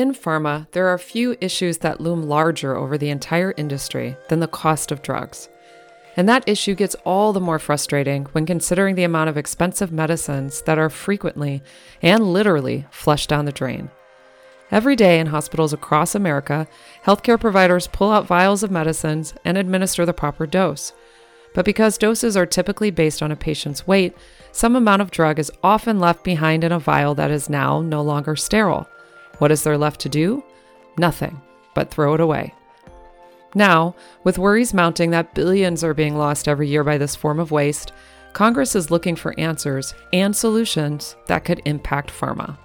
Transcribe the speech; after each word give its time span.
In 0.00 0.14
pharma, 0.14 0.66
there 0.72 0.88
are 0.88 0.96
few 0.96 1.36
issues 1.42 1.76
that 1.78 2.00
loom 2.00 2.22
larger 2.22 2.74
over 2.74 2.96
the 2.96 3.10
entire 3.10 3.52
industry 3.58 4.16
than 4.30 4.40
the 4.40 4.48
cost 4.48 4.90
of 4.90 5.02
drugs. 5.02 5.50
And 6.16 6.26
that 6.26 6.48
issue 6.48 6.74
gets 6.74 6.94
all 7.04 7.34
the 7.34 7.38
more 7.38 7.58
frustrating 7.58 8.24
when 8.32 8.46
considering 8.46 8.94
the 8.94 9.04
amount 9.04 9.28
of 9.28 9.36
expensive 9.36 9.92
medicines 9.92 10.62
that 10.62 10.78
are 10.78 10.88
frequently 10.88 11.62
and 12.00 12.32
literally 12.32 12.86
flushed 12.90 13.28
down 13.28 13.44
the 13.44 13.52
drain. 13.52 13.90
Every 14.70 14.96
day 14.96 15.20
in 15.20 15.26
hospitals 15.26 15.74
across 15.74 16.14
America, 16.14 16.66
healthcare 17.04 17.38
providers 17.38 17.86
pull 17.86 18.10
out 18.10 18.26
vials 18.26 18.62
of 18.62 18.70
medicines 18.70 19.34
and 19.44 19.58
administer 19.58 20.06
the 20.06 20.14
proper 20.14 20.46
dose. 20.46 20.94
But 21.52 21.66
because 21.66 21.98
doses 21.98 22.38
are 22.38 22.46
typically 22.46 22.90
based 22.90 23.22
on 23.22 23.32
a 23.32 23.36
patient's 23.36 23.86
weight, 23.86 24.16
some 24.50 24.76
amount 24.76 25.02
of 25.02 25.10
drug 25.10 25.38
is 25.38 25.52
often 25.62 26.00
left 26.00 26.24
behind 26.24 26.64
in 26.64 26.72
a 26.72 26.78
vial 26.78 27.14
that 27.16 27.30
is 27.30 27.50
now 27.50 27.82
no 27.82 28.00
longer 28.00 28.34
sterile. 28.34 28.88
What 29.38 29.50
is 29.50 29.62
there 29.62 29.78
left 29.78 30.00
to 30.02 30.08
do? 30.08 30.44
Nothing, 30.98 31.40
but 31.74 31.90
throw 31.90 32.14
it 32.14 32.20
away. 32.20 32.54
Now, 33.54 33.96
with 34.22 34.38
worries 34.38 34.72
mounting 34.72 35.10
that 35.10 35.34
billions 35.34 35.82
are 35.82 35.94
being 35.94 36.16
lost 36.16 36.46
every 36.46 36.68
year 36.68 36.84
by 36.84 36.98
this 36.98 37.16
form 37.16 37.40
of 37.40 37.50
waste, 37.50 37.92
Congress 38.32 38.76
is 38.76 38.90
looking 38.90 39.16
for 39.16 39.38
answers 39.38 39.94
and 40.12 40.34
solutions 40.34 41.16
that 41.26 41.44
could 41.44 41.60
impact 41.64 42.10
pharma. 42.10 42.56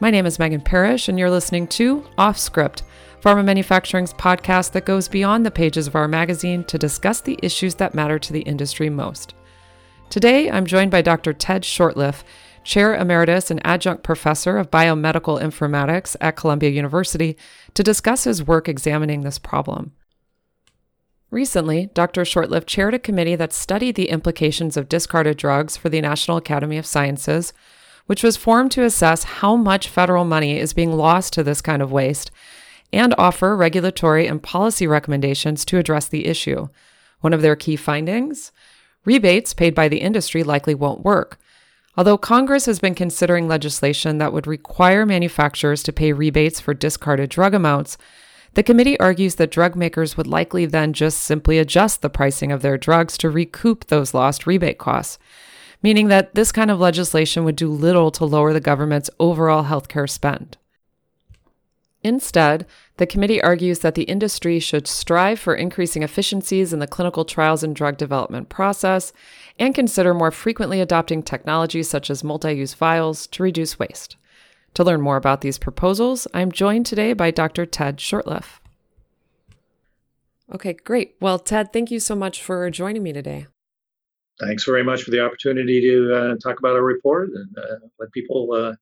My 0.00 0.10
name 0.10 0.24
is 0.24 0.38
Megan 0.38 0.62
Parrish, 0.62 1.08
and 1.08 1.18
you're 1.18 1.30
listening 1.30 1.66
to 1.68 2.06
Off 2.16 2.38
Script, 2.38 2.84
Pharma 3.20 3.44
Manufacturing's 3.44 4.14
podcast 4.14 4.72
that 4.72 4.86
goes 4.86 5.08
beyond 5.08 5.44
the 5.44 5.50
pages 5.50 5.86
of 5.86 5.94
our 5.94 6.08
magazine 6.08 6.64
to 6.64 6.78
discuss 6.78 7.20
the 7.20 7.38
issues 7.42 7.74
that 7.74 7.94
matter 7.94 8.18
to 8.18 8.32
the 8.32 8.40
industry 8.40 8.88
most. 8.88 9.34
Today, 10.08 10.50
I'm 10.50 10.64
joined 10.64 10.90
by 10.90 11.02
Dr. 11.02 11.34
Ted 11.34 11.64
Shortliffe, 11.64 12.24
Chair 12.62 12.94
Emeritus 12.94 13.50
and 13.50 13.64
Adjunct 13.64 14.02
Professor 14.02 14.58
of 14.58 14.70
Biomedical 14.70 15.40
Informatics 15.40 16.16
at 16.20 16.36
Columbia 16.36 16.70
University, 16.70 17.36
to 17.74 17.82
discuss 17.82 18.24
his 18.24 18.46
work 18.46 18.68
examining 18.68 19.22
this 19.22 19.38
problem. 19.38 19.92
Recently, 21.30 21.90
Dr. 21.94 22.22
Shortliffe 22.22 22.66
chaired 22.66 22.94
a 22.94 22.98
committee 22.98 23.36
that 23.36 23.52
studied 23.52 23.94
the 23.94 24.08
implications 24.08 24.76
of 24.76 24.88
discarded 24.88 25.36
drugs 25.36 25.76
for 25.76 25.88
the 25.88 26.00
National 26.00 26.36
Academy 26.36 26.76
of 26.76 26.86
Sciences, 26.86 27.52
which 28.06 28.24
was 28.24 28.36
formed 28.36 28.72
to 28.72 28.82
assess 28.82 29.22
how 29.22 29.54
much 29.54 29.88
federal 29.88 30.24
money 30.24 30.58
is 30.58 30.72
being 30.72 30.92
lost 30.92 31.32
to 31.32 31.44
this 31.44 31.60
kind 31.60 31.80
of 31.80 31.92
waste 31.92 32.32
and 32.92 33.14
offer 33.16 33.56
regulatory 33.56 34.26
and 34.26 34.42
policy 34.42 34.86
recommendations 34.86 35.64
to 35.64 35.78
address 35.78 36.08
the 36.08 36.26
issue. 36.26 36.68
One 37.20 37.32
of 37.32 37.42
their 37.42 37.54
key 37.54 37.76
findings 37.76 38.50
rebates 39.04 39.54
paid 39.54 39.74
by 39.74 39.88
the 39.88 40.00
industry 40.00 40.42
likely 40.42 40.74
won't 40.74 41.04
work 41.04 41.38
Although 42.00 42.16
Congress 42.16 42.64
has 42.64 42.78
been 42.78 42.94
considering 42.94 43.46
legislation 43.46 44.16
that 44.16 44.32
would 44.32 44.46
require 44.46 45.04
manufacturers 45.04 45.82
to 45.82 45.92
pay 45.92 46.14
rebates 46.14 46.58
for 46.58 46.72
discarded 46.72 47.28
drug 47.28 47.52
amounts, 47.52 47.98
the 48.54 48.62
committee 48.62 48.98
argues 48.98 49.34
that 49.34 49.50
drug 49.50 49.76
makers 49.76 50.16
would 50.16 50.26
likely 50.26 50.64
then 50.64 50.94
just 50.94 51.20
simply 51.20 51.58
adjust 51.58 52.00
the 52.00 52.08
pricing 52.08 52.52
of 52.52 52.62
their 52.62 52.78
drugs 52.78 53.18
to 53.18 53.28
recoup 53.28 53.88
those 53.88 54.14
lost 54.14 54.46
rebate 54.46 54.78
costs, 54.78 55.18
meaning 55.82 56.08
that 56.08 56.34
this 56.34 56.52
kind 56.52 56.70
of 56.70 56.80
legislation 56.80 57.44
would 57.44 57.56
do 57.56 57.70
little 57.70 58.10
to 58.12 58.24
lower 58.24 58.54
the 58.54 58.60
government's 58.60 59.10
overall 59.20 59.64
healthcare 59.64 60.08
spend. 60.08 60.56
Instead, 62.02 62.66
the 62.96 63.06
committee 63.06 63.42
argues 63.42 63.80
that 63.80 63.94
the 63.94 64.04
industry 64.04 64.58
should 64.58 64.86
strive 64.86 65.38
for 65.38 65.54
increasing 65.54 66.02
efficiencies 66.02 66.72
in 66.72 66.78
the 66.78 66.86
clinical 66.86 67.26
trials 67.26 67.62
and 67.62 67.76
drug 67.76 67.98
development 67.98 68.48
process 68.48 69.12
and 69.60 69.74
consider 69.74 70.14
more 70.14 70.30
frequently 70.30 70.80
adopting 70.80 71.22
technologies 71.22 71.88
such 71.88 72.10
as 72.10 72.24
multi 72.24 72.52
use 72.52 72.74
vials 72.74 73.26
to 73.28 73.42
reduce 73.42 73.78
waste. 73.78 74.16
To 74.74 74.84
learn 74.84 75.00
more 75.00 75.16
about 75.16 75.42
these 75.42 75.58
proposals, 75.58 76.26
I'm 76.32 76.50
joined 76.50 76.86
today 76.86 77.12
by 77.12 77.30
Dr. 77.30 77.66
Ted 77.66 77.98
Shortliffe. 77.98 78.60
Okay, 80.52 80.72
great. 80.72 81.14
Well, 81.20 81.38
Ted, 81.38 81.72
thank 81.72 81.90
you 81.90 82.00
so 82.00 82.16
much 82.16 82.42
for 82.42 82.68
joining 82.70 83.02
me 83.02 83.12
today. 83.12 83.46
Thanks 84.40 84.64
very 84.64 84.82
much 84.82 85.02
for 85.02 85.10
the 85.10 85.20
opportunity 85.20 85.80
to 85.82 86.14
uh, 86.14 86.34
talk 86.42 86.58
about 86.58 86.74
our 86.74 86.82
report 86.82 87.30
and 87.34 87.58
uh, 87.58 87.86
let 87.98 88.10
people 88.12 88.48
uh, 88.52 88.74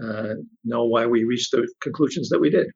uh, 0.00 0.34
know 0.64 0.84
why 0.84 1.06
we 1.06 1.24
reached 1.24 1.52
the 1.52 1.66
conclusions 1.80 2.28
that 2.28 2.38
we 2.38 2.50
did. 2.50 2.70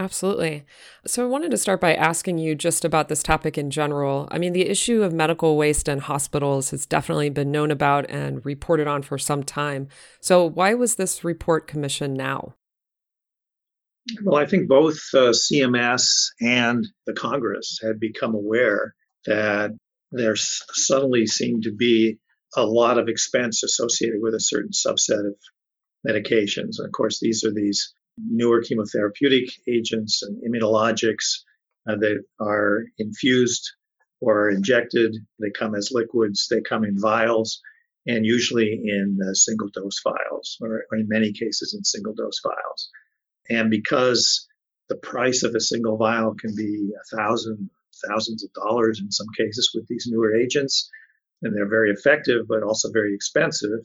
Absolutely. 0.00 0.64
So, 1.04 1.24
I 1.24 1.28
wanted 1.28 1.50
to 1.50 1.58
start 1.58 1.78
by 1.78 1.94
asking 1.94 2.38
you 2.38 2.54
just 2.54 2.86
about 2.86 3.10
this 3.10 3.22
topic 3.22 3.58
in 3.58 3.70
general. 3.70 4.26
I 4.30 4.38
mean, 4.38 4.54
the 4.54 4.66
issue 4.66 5.02
of 5.02 5.12
medical 5.12 5.58
waste 5.58 5.88
in 5.88 5.98
hospitals 5.98 6.70
has 6.70 6.86
definitely 6.86 7.28
been 7.28 7.50
known 7.50 7.70
about 7.70 8.08
and 8.08 8.42
reported 8.46 8.86
on 8.86 9.02
for 9.02 9.18
some 9.18 9.42
time. 9.42 9.88
So, 10.18 10.46
why 10.46 10.72
was 10.72 10.94
this 10.94 11.22
report 11.22 11.66
commissioned 11.66 12.14
now? 12.14 12.54
Well, 14.24 14.40
I 14.40 14.46
think 14.46 14.68
both 14.68 14.96
uh, 15.12 15.34
CMS 15.34 16.28
and 16.40 16.88
the 17.06 17.12
Congress 17.12 17.78
had 17.82 18.00
become 18.00 18.34
aware 18.34 18.94
that 19.26 19.72
there 20.12 20.34
suddenly 20.34 21.26
seemed 21.26 21.64
to 21.64 21.72
be 21.72 22.18
a 22.56 22.64
lot 22.64 22.98
of 22.98 23.08
expense 23.08 23.62
associated 23.62 24.22
with 24.22 24.32
a 24.32 24.40
certain 24.40 24.72
subset 24.72 25.26
of 25.26 25.34
medications. 26.08 26.78
And 26.78 26.86
of 26.86 26.92
course, 26.92 27.20
these 27.20 27.44
are 27.44 27.52
these 27.52 27.92
newer 28.28 28.62
chemotherapeutic 28.62 29.50
agents 29.68 30.22
and 30.22 30.42
immunologics 30.42 31.40
uh, 31.88 31.96
that 31.96 32.22
are 32.40 32.84
infused 32.98 33.70
or 34.20 34.50
injected. 34.50 35.16
They 35.38 35.50
come 35.50 35.74
as 35.74 35.90
liquids, 35.92 36.48
they 36.50 36.60
come 36.60 36.84
in 36.84 37.00
vials, 37.00 37.60
and 38.06 38.24
usually 38.24 38.80
in 38.84 39.18
uh, 39.22 39.34
single 39.34 39.68
dose 39.68 40.00
vials, 40.02 40.56
or, 40.60 40.84
or 40.90 40.98
in 40.98 41.08
many 41.08 41.32
cases 41.32 41.74
in 41.76 41.84
single 41.84 42.14
dose 42.14 42.40
vials. 42.42 42.90
And 43.48 43.70
because 43.70 44.46
the 44.88 44.96
price 44.96 45.42
of 45.42 45.54
a 45.54 45.60
single 45.60 45.96
vial 45.96 46.34
can 46.34 46.54
be 46.54 46.90
a 46.94 47.16
thousand, 47.16 47.70
thousands 48.08 48.44
of 48.44 48.52
dollars 48.52 49.00
in 49.00 49.10
some 49.10 49.26
cases 49.36 49.70
with 49.74 49.86
these 49.88 50.06
newer 50.10 50.34
agents, 50.34 50.90
and 51.42 51.54
they're 51.54 51.68
very 51.68 51.90
effective 51.90 52.46
but 52.48 52.62
also 52.62 52.90
very 52.92 53.14
expensive. 53.14 53.80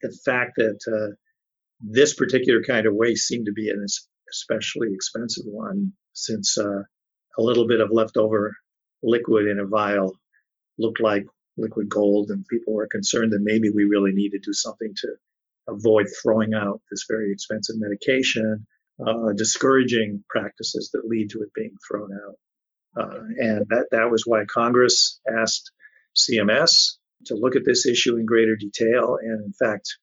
The 0.00 0.16
fact 0.24 0.52
that 0.56 0.78
uh, 0.86 1.14
this 1.80 2.14
particular 2.14 2.62
kind 2.62 2.86
of 2.86 2.94
waste 2.94 3.26
seemed 3.26 3.46
to 3.46 3.52
be 3.52 3.70
an 3.70 3.84
especially 4.30 4.88
expensive 4.92 5.44
one 5.46 5.92
since 6.12 6.58
uh, 6.58 6.82
a 7.38 7.42
little 7.42 7.66
bit 7.66 7.80
of 7.80 7.90
leftover 7.90 8.56
liquid 9.02 9.46
in 9.46 9.58
a 9.58 9.66
vial 9.66 10.14
looked 10.78 11.00
like 11.00 11.24
liquid 11.56 11.88
gold, 11.88 12.30
and 12.30 12.46
people 12.46 12.74
were 12.74 12.88
concerned 12.88 13.32
that 13.32 13.40
maybe 13.42 13.70
we 13.70 13.84
really 13.84 14.12
need 14.12 14.30
to 14.30 14.38
do 14.38 14.52
something 14.52 14.92
to 14.96 15.08
avoid 15.68 16.06
throwing 16.22 16.54
out 16.54 16.80
this 16.90 17.04
very 17.08 17.32
expensive 17.32 17.76
medication, 17.78 18.66
uh, 19.04 19.32
discouraging 19.36 20.24
practices 20.28 20.90
that 20.92 21.06
lead 21.06 21.30
to 21.30 21.42
it 21.42 21.52
being 21.54 21.76
thrown 21.88 22.10
out. 22.12 22.36
Uh, 22.96 23.20
and 23.38 23.66
that, 23.68 23.86
that 23.90 24.10
was 24.10 24.24
why 24.24 24.44
Congress 24.46 25.20
asked 25.28 25.70
CMS 26.16 26.94
to 27.26 27.34
look 27.34 27.54
at 27.54 27.64
this 27.64 27.86
issue 27.86 28.16
in 28.16 28.24
greater 28.24 28.56
detail. 28.56 29.18
And 29.20 29.44
in 29.44 29.52
fact, 29.52 29.98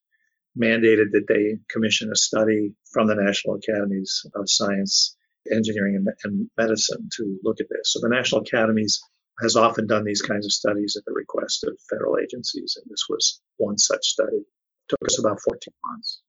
mandated 0.60 1.12
that 1.12 1.26
they 1.28 1.58
commission 1.70 2.12
a 2.12 2.16
study 2.16 2.74
from 2.92 3.08
the 3.08 3.16
National 3.16 3.56
Academies 3.56 4.26
of 4.36 4.50
Science, 4.50 5.16
Engineering, 5.52 5.96
and, 5.96 6.08
and 6.24 6.50
Medicine 6.58 7.10
to 7.18 7.40
look 7.44 7.60
at 7.60 7.68
this. 7.70 7.94
So 7.94 8.00
the 8.02 8.10
National 8.10 8.42
Academies 8.42 9.02
has 9.42 9.56
often 9.56 9.88
done 9.88 10.06
these 10.06 10.22
kinds 10.22 10.46
of 10.46 10.52
studies 10.52 10.96
at 10.98 11.04
the 11.06 11.14
request 11.14 11.64
of 11.66 11.78
federal 11.90 12.18
agencies, 12.18 12.78
and 12.82 12.90
this 12.90 13.06
was 13.10 13.42
one 13.58 13.78
such 13.78 14.06
study. 14.06 14.38
It 14.38 14.46
took 14.90 15.06
us 15.06 15.20
about 15.20 15.42
14 15.42 15.60
months. 15.86 16.22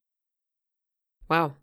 Wow. 1.29 1.53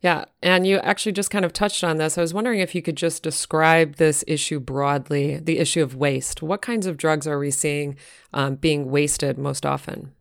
Yeah. 0.00 0.24
And 0.42 0.66
you 0.66 0.78
actually 0.78 1.12
just 1.12 1.30
kind 1.30 1.44
of 1.44 1.52
touched 1.52 1.84
on 1.84 1.96
this. 1.96 2.18
I 2.18 2.22
was 2.22 2.34
wondering 2.34 2.60
if 2.60 2.74
you 2.74 2.82
could 2.82 2.96
just 2.96 3.22
describe 3.22 3.96
this 3.96 4.24
issue 4.26 4.58
broadly 4.58 5.36
the 5.36 5.58
issue 5.58 5.82
of 5.82 5.94
waste. 5.94 6.42
What 6.42 6.60
kinds 6.60 6.86
of 6.86 6.96
drugs 6.96 7.26
are 7.26 7.38
we 7.38 7.50
seeing 7.50 7.96
um, 8.32 8.56
being 8.56 8.90
wasted 8.90 9.38
most 9.38 9.64
often? 9.64 10.12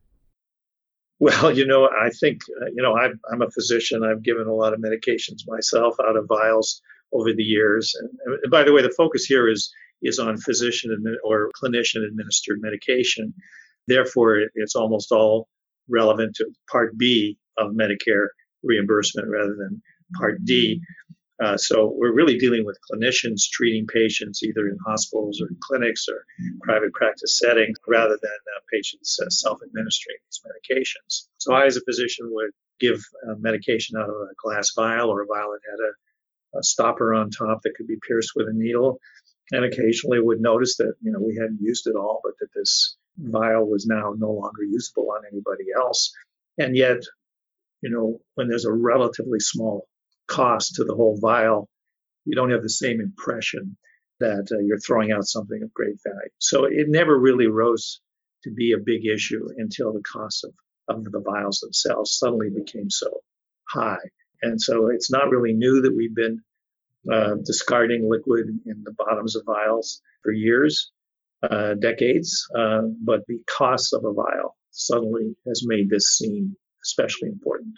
Well, 1.21 1.55
you 1.55 1.67
know, 1.67 1.87
I 1.87 2.09
think, 2.09 2.41
uh, 2.59 2.65
you 2.75 2.81
know, 2.81 2.97
I'm, 2.97 3.19
I'm 3.31 3.43
a 3.43 3.51
physician. 3.51 4.03
I've 4.03 4.23
given 4.23 4.47
a 4.47 4.55
lot 4.55 4.73
of 4.73 4.79
medications 4.79 5.47
myself 5.47 5.95
out 6.03 6.17
of 6.17 6.25
vials 6.27 6.81
over 7.13 7.31
the 7.31 7.43
years. 7.43 7.93
And, 7.99 8.39
and 8.41 8.51
by 8.51 8.63
the 8.63 8.73
way, 8.73 8.81
the 8.81 8.95
focus 8.97 9.25
here 9.25 9.47
is 9.47 9.71
is 10.01 10.17
on 10.17 10.35
physician 10.37 10.89
or 11.23 11.51
clinician 11.61 12.03
administered 12.07 12.59
medication. 12.59 13.35
Therefore, 13.85 14.37
it, 14.37 14.49
it's 14.55 14.75
almost 14.75 15.11
all 15.11 15.47
relevant 15.87 16.35
to 16.37 16.47
Part 16.71 16.97
B 16.97 17.37
of 17.59 17.73
Medicare 17.73 18.29
reimbursement 18.63 19.27
rather 19.29 19.55
than 19.55 19.79
Part 20.15 20.43
D. 20.43 20.81
Uh, 21.41 21.57
so 21.57 21.91
we're 21.95 22.13
really 22.13 22.37
dealing 22.37 22.65
with 22.65 22.77
clinicians 22.91 23.49
treating 23.51 23.87
patients 23.87 24.43
either 24.43 24.67
in 24.67 24.77
hospitals 24.85 25.41
or 25.41 25.47
in 25.47 25.57
clinics 25.61 26.05
or 26.07 26.23
private 26.61 26.93
practice 26.93 27.39
settings 27.39 27.77
rather 27.87 28.17
than 28.21 28.31
uh, 28.31 28.59
patients 28.71 29.19
uh, 29.19 29.29
self-administering 29.29 30.17
these 30.27 30.41
medications. 30.45 31.27
So 31.37 31.53
I, 31.53 31.65
as 31.65 31.77
a 31.77 31.81
physician, 31.81 32.27
would 32.31 32.51
give 32.79 33.01
medication 33.39 33.97
out 33.97 34.09
of 34.09 34.15
a 34.15 34.35
glass 34.43 34.71
vial 34.75 35.09
or 35.09 35.21
a 35.21 35.25
vial 35.25 35.51
that 35.51 35.71
had 35.71 35.79
a, 35.79 36.59
a 36.59 36.63
stopper 36.63 37.13
on 37.13 37.29
top 37.31 37.61
that 37.63 37.73
could 37.75 37.87
be 37.87 37.97
pierced 38.07 38.31
with 38.35 38.47
a 38.47 38.53
needle, 38.53 38.99
and 39.51 39.65
occasionally 39.65 40.19
would 40.19 40.41
notice 40.41 40.77
that 40.77 40.93
you 41.01 41.11
know 41.11 41.19
we 41.19 41.35
hadn't 41.35 41.59
used 41.61 41.87
it 41.87 41.95
all, 41.95 42.21
but 42.23 42.33
that 42.39 42.49
this 42.55 42.97
vial 43.17 43.67
was 43.67 43.85
now 43.87 44.13
no 44.17 44.31
longer 44.31 44.63
usable 44.63 45.09
on 45.11 45.23
anybody 45.31 45.65
else, 45.75 46.13
and 46.57 46.75
yet 46.75 47.01
you 47.81 47.89
know, 47.89 48.19
when 48.35 48.47
there's 48.47 48.65
a 48.65 48.71
relatively 48.71 49.39
small 49.39 49.87
cost 50.31 50.75
to 50.75 50.83
the 50.83 50.95
whole 50.95 51.17
vial, 51.19 51.67
you 52.25 52.35
don't 52.35 52.51
have 52.51 52.63
the 52.63 52.69
same 52.69 53.01
impression 53.01 53.77
that 54.19 54.47
uh, 54.51 54.59
you're 54.59 54.79
throwing 54.79 55.11
out 55.11 55.25
something 55.25 55.61
of 55.63 55.73
great 55.73 55.97
value. 56.05 56.29
So 56.37 56.65
it 56.65 56.87
never 56.87 57.17
really 57.17 57.47
rose 57.47 57.99
to 58.43 58.51
be 58.51 58.71
a 58.71 58.77
big 58.77 59.05
issue 59.05 59.49
until 59.57 59.91
the 59.93 60.03
cost 60.03 60.45
of, 60.45 60.53
of 60.87 61.03
the 61.03 61.19
vials 61.19 61.59
themselves 61.59 62.17
suddenly 62.17 62.49
became 62.49 62.89
so 62.89 63.09
high. 63.67 64.05
And 64.41 64.61
so 64.61 64.87
it's 64.87 65.11
not 65.11 65.29
really 65.29 65.53
new 65.53 65.81
that 65.81 65.95
we've 65.95 66.15
been 66.15 66.41
uh, 67.11 67.35
discarding 67.43 68.09
liquid 68.09 68.47
in 68.65 68.83
the 68.83 68.93
bottoms 68.97 69.35
of 69.35 69.43
vials 69.45 70.01
for 70.23 70.31
years, 70.31 70.91
uh, 71.43 71.73
decades, 71.73 72.47
uh, 72.57 72.81
but 73.03 73.21
the 73.27 73.39
cost 73.57 73.93
of 73.93 74.05
a 74.05 74.13
vial 74.13 74.55
suddenly 74.71 75.35
has 75.47 75.63
made 75.65 75.89
this 75.89 76.17
seem 76.17 76.55
especially 76.83 77.29
important. 77.29 77.75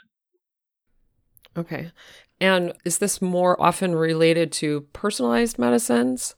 Okay. 1.56 1.92
And 2.44 2.74
is 2.84 2.98
this 2.98 3.22
more 3.22 3.56
often 3.62 3.96
related 3.96 4.52
to 4.64 4.82
personalized 4.92 5.58
medicines? 5.58 6.36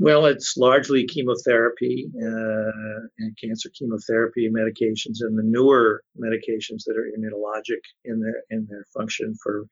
Well, 0.00 0.26
it's 0.26 0.56
largely 0.56 1.06
chemotherapy 1.06 2.10
uh, 2.16 3.00
and 3.20 3.38
cancer 3.40 3.70
chemotherapy 3.72 4.50
medications, 4.50 5.18
and 5.20 5.38
the 5.38 5.44
newer 5.44 6.02
medications 6.18 6.82
that 6.86 6.96
are 6.96 7.08
immunologic 7.16 7.82
in 8.04 8.18
their 8.20 8.42
in 8.50 8.66
their 8.68 8.84
function 8.92 9.36
for 9.40 9.64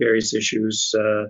various 0.00 0.34
issues, 0.34 0.92
uh, 0.98 1.26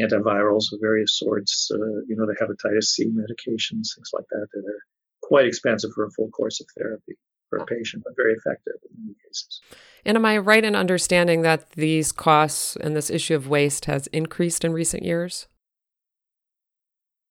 antivirals 0.00 0.72
of 0.72 0.78
various 0.80 1.18
sorts. 1.18 1.72
Uh, 1.74 1.78
you 2.06 2.14
know, 2.14 2.26
the 2.26 2.36
hepatitis 2.40 2.90
C 2.94 3.06
medications, 3.06 3.96
things 3.96 4.10
like 4.12 4.26
that, 4.30 4.46
that 4.52 4.64
are 4.64 4.82
quite 5.24 5.46
expensive 5.46 5.90
for 5.96 6.04
a 6.04 6.10
full 6.12 6.30
course 6.30 6.60
of 6.60 6.68
therapy 6.78 7.16
for 7.48 7.58
a 7.58 7.66
patient, 7.66 8.02
but 8.04 8.14
very 8.16 8.34
effective 8.34 8.74
in 8.90 9.04
many 9.04 9.14
cases. 9.26 9.60
And 10.04 10.16
am 10.16 10.24
I 10.24 10.38
right 10.38 10.64
in 10.64 10.74
understanding 10.74 11.42
that 11.42 11.70
these 11.70 12.12
costs 12.12 12.76
and 12.76 12.94
this 12.94 13.10
issue 13.10 13.34
of 13.34 13.48
waste 13.48 13.86
has 13.86 14.06
increased 14.08 14.64
in 14.64 14.72
recent 14.72 15.02
years? 15.02 15.48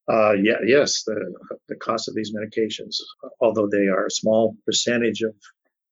Uh, 0.10 0.34
yeah, 0.34 0.60
yes, 0.66 1.04
the, 1.04 1.34
the 1.68 1.76
cost 1.76 2.08
of 2.08 2.16
these 2.16 2.34
medications, 2.34 2.96
although 3.42 3.68
they 3.70 3.88
are 3.88 4.06
a 4.06 4.12
small 4.12 4.56
percentage 4.66 5.22
of, 5.22 5.36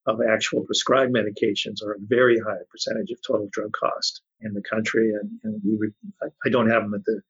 of 0.06 0.20
actual 0.26 0.64
prescribed 0.64 1.14
medications, 1.14 1.82
are 1.84 1.92
a 1.92 1.98
very 2.00 2.38
high 2.38 2.62
percentage 2.70 3.10
of 3.10 3.18
total 3.26 3.48
drug 3.52 3.70
cost 3.72 4.22
in 4.40 4.54
the 4.54 4.62
country. 4.62 5.12
And, 5.12 5.30
and 5.44 5.60
we, 5.64 5.90
I 6.22 6.48
don't 6.48 6.70
have 6.70 6.82
them 6.82 6.94
at 6.94 7.04
the 7.04 7.20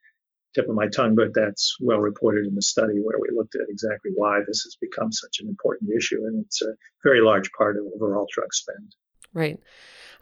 tip 0.56 0.69
of 0.69 0.75
my 0.75 0.88
tongue, 0.88 1.14
but 1.14 1.35
that's 1.35 1.76
well 1.81 1.99
reported 2.00 2.47
in 2.47 2.55
the 2.55 2.62
study 2.62 2.94
where 3.03 3.19
we 3.20 3.37
looked 3.37 3.55
at 3.55 3.69
exactly 3.69 4.11
why 4.14 4.41
this 4.47 4.62
has 4.62 4.76
become 4.81 5.12
such 5.12 5.38
an 5.41 5.49
important 5.49 5.91
issue. 5.97 6.25
And 6.25 6.44
it's 6.44 6.62
a 6.62 6.73
very 7.05 7.20
large 7.20 7.50
part 7.53 7.76
of 7.76 7.85
overall 7.94 8.26
drug 8.32 8.53
spend. 8.53 8.94
Right. 9.35 9.61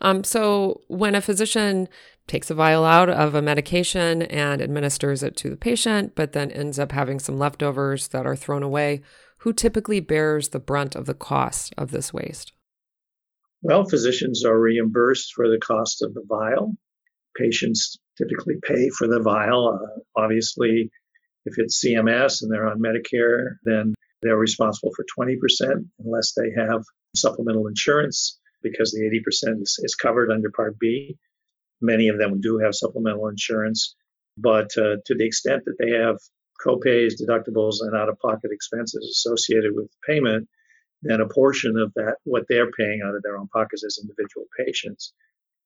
Um, 0.00 0.24
so 0.24 0.80
when 0.88 1.14
a 1.14 1.20
physician 1.20 1.88
takes 2.26 2.50
a 2.50 2.54
vial 2.54 2.84
out 2.84 3.08
of 3.08 3.34
a 3.34 3.42
medication 3.42 4.22
and 4.22 4.60
administers 4.60 5.22
it 5.22 5.36
to 5.36 5.50
the 5.50 5.56
patient, 5.56 6.14
but 6.14 6.32
then 6.32 6.50
ends 6.50 6.78
up 6.78 6.90
having 6.90 7.20
some 7.20 7.38
leftovers 7.38 8.08
that 8.08 8.26
are 8.26 8.36
thrown 8.36 8.62
away, 8.62 9.02
who 9.38 9.52
typically 9.52 10.00
bears 10.00 10.48
the 10.48 10.58
brunt 10.58 10.96
of 10.96 11.06
the 11.06 11.14
cost 11.14 11.72
of 11.78 11.90
this 11.90 12.12
waste? 12.12 12.52
Well, 13.62 13.84
physicians 13.84 14.44
are 14.44 14.58
reimbursed 14.58 15.32
for 15.34 15.48
the 15.48 15.58
cost 15.58 16.02
of 16.02 16.12
the 16.14 16.24
vial. 16.26 16.74
Patients 17.36 17.98
typically 18.16 18.56
pay 18.62 18.90
for 18.90 19.06
the 19.06 19.20
vial. 19.20 19.78
Uh, 19.80 20.00
obviously, 20.20 20.90
if 21.44 21.54
it's 21.58 21.84
CMS 21.84 22.42
and 22.42 22.52
they're 22.52 22.68
on 22.68 22.80
Medicare, 22.80 23.56
then 23.64 23.94
they're 24.22 24.36
responsible 24.36 24.92
for 24.94 25.04
20% 25.18 25.36
unless 26.04 26.32
they 26.32 26.50
have 26.56 26.82
supplemental 27.14 27.66
insurance 27.66 28.38
because 28.62 28.92
the 28.92 29.02
80% 29.02 29.62
is, 29.62 29.78
is 29.82 29.94
covered 29.94 30.30
under 30.30 30.50
Part 30.50 30.78
B. 30.78 31.16
Many 31.80 32.08
of 32.08 32.18
them 32.18 32.40
do 32.40 32.58
have 32.58 32.74
supplemental 32.74 33.28
insurance, 33.28 33.94
but 34.38 34.76
uh, 34.78 34.96
to 35.04 35.14
the 35.14 35.26
extent 35.26 35.64
that 35.66 35.76
they 35.78 35.90
have 35.90 36.16
copays, 36.64 37.12
deductibles, 37.20 37.76
and 37.80 37.94
out 37.94 38.08
of 38.08 38.18
pocket 38.18 38.50
expenses 38.50 39.04
associated 39.04 39.74
with 39.74 39.90
payment, 40.06 40.48
then 41.02 41.20
a 41.20 41.28
portion 41.28 41.76
of 41.76 41.92
that, 41.94 42.16
what 42.24 42.44
they're 42.48 42.70
paying 42.70 43.02
out 43.04 43.14
of 43.14 43.22
their 43.22 43.36
own 43.36 43.48
pockets 43.48 43.84
as 43.84 43.98
individual 44.02 44.46
patients, 44.56 45.12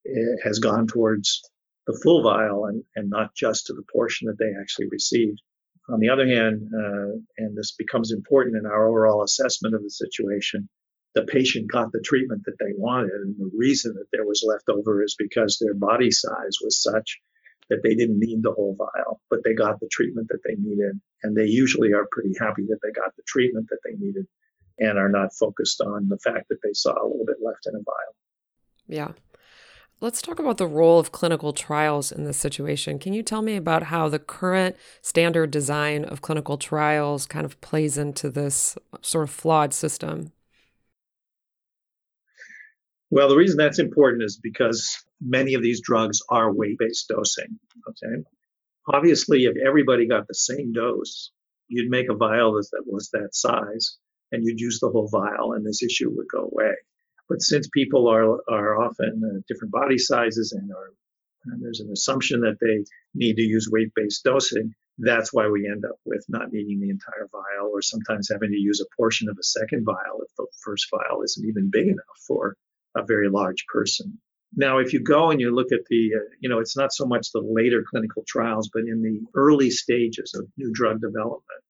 eh, 0.09 0.37
has 0.43 0.59
gone 0.59 0.89
towards 0.89 1.43
the 1.89 1.99
full 2.03 2.23
vial 2.23 2.67
and, 2.67 2.85
and 2.95 3.09
not 3.09 3.35
just 3.35 3.67
to 3.67 3.73
the 3.73 3.83
portion 3.91 4.29
that 4.29 4.39
they 4.39 4.53
actually 4.61 4.89
received. 4.91 5.41
On 5.89 5.99
the 5.99 6.11
other 6.11 6.27
hand, 6.27 6.71
uh, 6.73 7.17
and 7.39 7.57
this 7.57 7.73
becomes 7.73 8.13
important 8.13 8.59
in 8.59 8.67
our 8.67 8.87
overall 8.87 9.23
assessment 9.23 9.75
of 9.75 9.83
the 9.83 9.91
situation, 9.91 10.69
the 11.15 11.23
patient 11.23 11.73
got 11.73 11.91
the 11.91 12.03
treatment 12.05 12.43
that 12.45 12.59
they 12.61 12.75
wanted. 12.77 13.15
And 13.15 13.35
the 13.39 13.51
reason 13.57 13.95
that 13.95 14.05
there 14.13 14.27
was 14.27 14.45
left 14.47 14.69
over 14.69 15.03
is 15.03 15.17
because 15.19 15.57
their 15.59 15.73
body 15.73 16.11
size 16.11 16.59
was 16.63 16.83
such 16.83 17.19
that 17.71 17.81
they 17.83 17.95
didn't 17.95 18.21
need 18.21 18.43
the 18.43 18.53
whole 18.53 18.77
vial, 18.77 19.23
but 19.31 19.41
they 19.43 19.55
got 19.55 19.81
the 19.81 19.89
treatment 19.91 20.29
that 20.29 20.43
they 20.47 20.57
needed. 20.57 21.01
And 21.23 21.35
they 21.35 21.47
usually 21.47 21.95
are 21.95 22.07
pretty 22.13 22.35
happy 22.39 22.67
that 22.69 22.81
they 22.83 22.93
got 22.93 23.17
the 23.17 23.23
treatment 23.27 23.69
that 23.71 23.81
they 23.83 23.97
needed 23.97 24.27
and 24.79 24.99
are 24.99 25.09
not 25.09 25.35
focused 25.35 25.81
on 25.81 26.09
the 26.09 26.19
fact 26.19 26.51
that 26.51 26.61
they 26.63 26.75
saw 26.75 26.93
a 26.93 27.09
little 27.09 27.27
bit 27.27 27.39
left 27.43 27.67
in 27.67 27.75
a 27.75 27.79
vial. 27.79 28.15
Yeah. 28.87 29.13
Let's 30.01 30.23
talk 30.23 30.39
about 30.39 30.59
the 30.59 30.67
role 30.67 31.01
of 31.01 31.11
clinical 31.11 31.53
trials 31.53 32.13
in 32.13 32.23
this 32.23 32.37
situation. 32.37 33.01
Can 33.01 33.13
you 33.15 33.25
tell 33.25 33.43
me 33.43 33.57
about 33.57 33.85
how 33.85 34.09
the 34.09 34.21
current 34.21 34.77
standard 35.03 35.51
design 35.51 36.05
of 36.05 36.23
clinical 36.23 36.57
trials 36.57 37.27
kind 37.27 37.45
of 37.45 37.61
plays 37.61 37.99
into 37.99 38.31
this 38.31 38.79
sort 39.03 39.25
of 39.25 39.31
flawed 39.31 39.75
system? 39.75 40.31
Well, 43.11 43.29
the 43.29 43.37
reason 43.37 43.57
that's 43.57 43.81
important 43.81 44.23
is 44.23 44.39
because 44.41 45.05
many 45.21 45.55
of 45.55 45.63
these 45.63 45.81
drugs 45.81 46.23
are 46.29 46.53
weight 46.53 46.79
based 46.79 47.09
dosing. 47.09 47.59
Okay. 47.89 48.23
Obviously, 48.87 49.47
if 49.47 49.57
everybody 49.67 50.07
got 50.07 50.29
the 50.29 50.35
same 50.35 50.73
dose, 50.73 51.33
you'd 51.67 51.91
make 51.91 52.09
a 52.09 52.15
vial 52.15 52.53
that 52.53 52.85
was 52.87 53.11
that 53.11 53.35
size 53.35 53.97
and 54.31 54.45
you'd 54.45 54.61
use 54.61 54.79
the 54.79 54.91
whole 54.91 55.09
vial 55.09 55.55
and 55.55 55.67
this 55.67 55.83
issue 55.83 56.11
would 56.15 56.29
go 56.31 56.49
away. 56.53 56.75
But 57.29 57.43
since 57.43 57.69
people 57.69 58.09
are 58.09 58.41
are 58.49 58.83
often 58.83 59.23
uh, 59.25 59.41
different 59.49 59.73
body 59.73 59.99
sizes 59.99 60.53
and 60.53 60.71
are 60.73 60.93
and 61.45 61.63
there's 61.63 61.81
an 61.81 61.91
assumption 61.91 62.41
that 62.41 62.59
they 62.61 62.85
need 63.15 63.37
to 63.37 63.43
use 63.43 63.69
weight-based 63.71 64.25
dosing, 64.25 64.75
that's 64.99 65.33
why 65.33 65.49
we 65.49 65.69
end 65.69 65.85
up 65.85 65.97
with 66.05 66.25
not 66.29 66.53
needing 66.53 66.81
the 66.81 66.91
entire 66.91 67.29
vial 67.31 67.71
or 67.73 67.81
sometimes 67.81 68.29
having 68.31 68.51
to 68.51 68.59
use 68.59 68.81
a 68.81 68.97
portion 68.97 69.29
of 69.29 69.39
a 69.39 69.43
second 69.43 69.85
vial 69.85 70.21
if 70.23 70.35
the 70.37 70.47
first 70.63 70.89
vial 70.91 71.23
isn't 71.23 71.47
even 71.49 71.71
big 71.71 71.87
enough 71.87 72.19
for 72.27 72.57
a 72.97 73.05
very 73.05 73.29
large 73.29 73.65
person. 73.67 74.19
Now, 74.57 74.79
if 74.79 74.93
you 74.93 75.01
go 75.01 75.31
and 75.31 75.41
you 75.41 75.55
look 75.55 75.73
at 75.73 75.85
the, 75.89 76.15
uh, 76.17 76.29
you 76.41 76.49
know, 76.49 76.59
it's 76.59 76.77
not 76.77 76.93
so 76.93 77.07
much 77.07 77.31
the 77.33 77.41
later 77.41 77.85
clinical 77.89 78.25
trials, 78.27 78.71
but 78.73 78.85
in 78.85 79.03
the 79.03 79.21
early 79.35 79.71
stages 79.71 80.35
of 80.35 80.49
new 80.57 80.73
drug 80.73 81.01
development, 81.01 81.63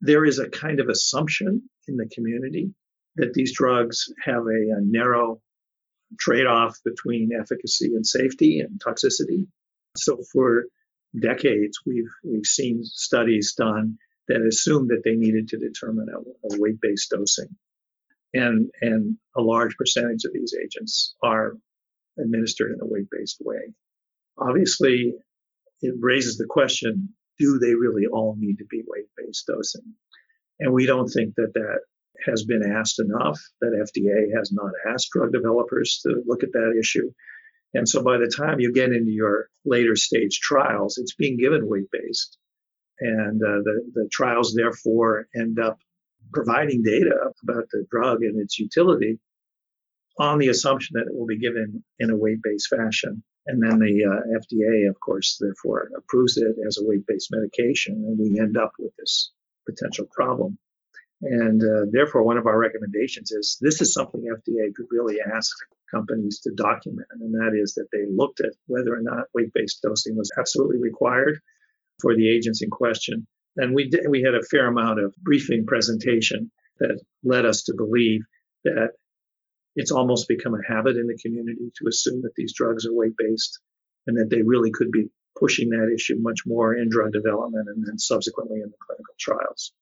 there 0.00 0.24
is 0.24 0.38
a 0.38 0.50
kind 0.50 0.80
of 0.80 0.88
assumption 0.88 1.62
in 1.86 1.96
the 1.96 2.08
community 2.08 2.74
that 3.16 3.34
these 3.34 3.54
drugs 3.54 4.12
have 4.24 4.44
a, 4.46 4.76
a 4.76 4.80
narrow 4.80 5.40
trade 6.18 6.46
off 6.46 6.78
between 6.84 7.30
efficacy 7.38 7.94
and 7.94 8.06
safety 8.06 8.60
and 8.60 8.80
toxicity. 8.80 9.46
So 9.96 10.18
for 10.32 10.64
decades, 11.18 11.80
we've, 11.86 12.10
we've 12.24 12.46
seen 12.46 12.84
studies 12.84 13.54
done 13.56 13.98
that 14.28 14.42
assumed 14.42 14.90
that 14.90 15.02
they 15.04 15.14
needed 15.14 15.48
to 15.48 15.58
determine 15.58 16.08
a, 16.08 16.18
a 16.54 16.60
weight 16.60 16.80
based 16.80 17.10
dosing. 17.10 17.56
And, 18.34 18.70
and 18.80 19.16
a 19.36 19.42
large 19.42 19.76
percentage 19.76 20.24
of 20.24 20.32
these 20.32 20.54
agents 20.58 21.14
are 21.22 21.54
administered 22.18 22.72
in 22.72 22.80
a 22.80 22.86
weight 22.86 23.08
based 23.10 23.38
way. 23.40 23.74
Obviously, 24.38 25.14
it 25.82 25.94
raises 25.98 26.38
the 26.38 26.46
question 26.46 27.10
do 27.38 27.58
they 27.58 27.74
really 27.74 28.06
all 28.06 28.36
need 28.38 28.58
to 28.58 28.64
be 28.64 28.82
weight 28.86 29.08
based 29.16 29.46
dosing? 29.46 29.94
And 30.60 30.72
we 30.72 30.86
don't 30.86 31.08
think 31.08 31.34
that 31.36 31.52
that 31.54 31.80
has 32.26 32.44
been 32.44 32.62
asked 32.62 33.00
enough, 33.00 33.40
that 33.60 33.72
FDA 33.72 34.36
has 34.36 34.52
not 34.52 34.72
asked 34.88 35.10
drug 35.12 35.32
developers 35.32 36.00
to 36.02 36.22
look 36.26 36.42
at 36.42 36.52
that 36.52 36.76
issue. 36.78 37.10
And 37.74 37.88
so 37.88 38.02
by 38.02 38.18
the 38.18 38.32
time 38.34 38.60
you 38.60 38.72
get 38.72 38.92
into 38.92 39.12
your 39.12 39.48
later 39.64 39.96
stage 39.96 40.40
trials, 40.40 40.98
it's 40.98 41.14
being 41.14 41.38
given 41.38 41.68
weight 41.68 41.90
based. 41.90 42.36
And 43.00 43.42
uh, 43.42 43.62
the, 43.64 43.90
the 43.94 44.08
trials 44.12 44.54
therefore 44.54 45.26
end 45.34 45.58
up 45.58 45.78
providing 46.32 46.82
data 46.82 47.32
about 47.42 47.64
the 47.72 47.86
drug 47.90 48.22
and 48.22 48.40
its 48.40 48.58
utility 48.58 49.18
on 50.18 50.38
the 50.38 50.48
assumption 50.48 50.94
that 50.94 51.06
it 51.06 51.14
will 51.14 51.26
be 51.26 51.38
given 51.38 51.82
in 51.98 52.10
a 52.10 52.16
weight 52.16 52.42
based 52.42 52.68
fashion. 52.68 53.22
And 53.46 53.62
then 53.62 53.80
the 53.80 54.04
uh, 54.04 54.38
FDA, 54.38 54.88
of 54.88 55.00
course, 55.00 55.38
therefore 55.40 55.90
approves 55.96 56.36
it 56.36 56.54
as 56.66 56.78
a 56.78 56.86
weight 56.86 57.06
based 57.06 57.30
medication. 57.32 58.04
And 58.06 58.18
we 58.18 58.38
end 58.38 58.56
up 58.56 58.72
with 58.78 58.92
this 58.98 59.32
potential 59.66 60.06
problem. 60.12 60.58
And 61.22 61.62
uh, 61.62 61.86
therefore, 61.90 62.24
one 62.24 62.36
of 62.36 62.46
our 62.46 62.58
recommendations 62.58 63.30
is 63.30 63.56
this 63.60 63.80
is 63.80 63.94
something 63.94 64.22
FDA 64.22 64.74
could 64.74 64.86
really 64.90 65.18
ask 65.20 65.56
companies 65.90 66.40
to 66.40 66.50
document, 66.56 67.06
and 67.12 67.32
that 67.34 67.52
is 67.54 67.74
that 67.74 67.86
they 67.92 68.06
looked 68.10 68.40
at 68.40 68.52
whether 68.66 68.94
or 68.94 69.02
not 69.02 69.26
weight-based 69.34 69.82
dosing 69.82 70.16
was 70.16 70.30
absolutely 70.36 70.78
required 70.78 71.38
for 72.00 72.16
the 72.16 72.28
agents 72.28 72.62
in 72.62 72.70
question. 72.70 73.26
And 73.56 73.74
we 73.74 73.88
did, 73.88 74.08
we 74.08 74.22
had 74.22 74.34
a 74.34 74.42
fair 74.42 74.66
amount 74.66 74.98
of 74.98 75.14
briefing 75.22 75.64
presentation 75.64 76.50
that 76.80 77.00
led 77.22 77.44
us 77.44 77.62
to 77.64 77.74
believe 77.74 78.22
that 78.64 78.90
it's 79.76 79.92
almost 79.92 80.28
become 80.28 80.54
a 80.54 80.72
habit 80.72 80.96
in 80.96 81.06
the 81.06 81.18
community 81.22 81.70
to 81.76 81.88
assume 81.88 82.22
that 82.22 82.34
these 82.36 82.54
drugs 82.54 82.86
are 82.86 82.94
weight 82.94 83.14
based 83.16 83.60
and 84.06 84.16
that 84.18 84.28
they 84.28 84.42
really 84.42 84.70
could 84.72 84.90
be 84.90 85.08
pushing 85.38 85.70
that 85.70 85.92
issue 85.94 86.16
much 86.18 86.40
more 86.46 86.74
in 86.74 86.88
drug 86.88 87.12
development 87.12 87.68
and 87.68 87.86
then 87.86 87.98
subsequently 87.98 88.60
in 88.60 88.68
the 88.68 88.76
clinical 88.84 89.14
trials. 89.18 89.72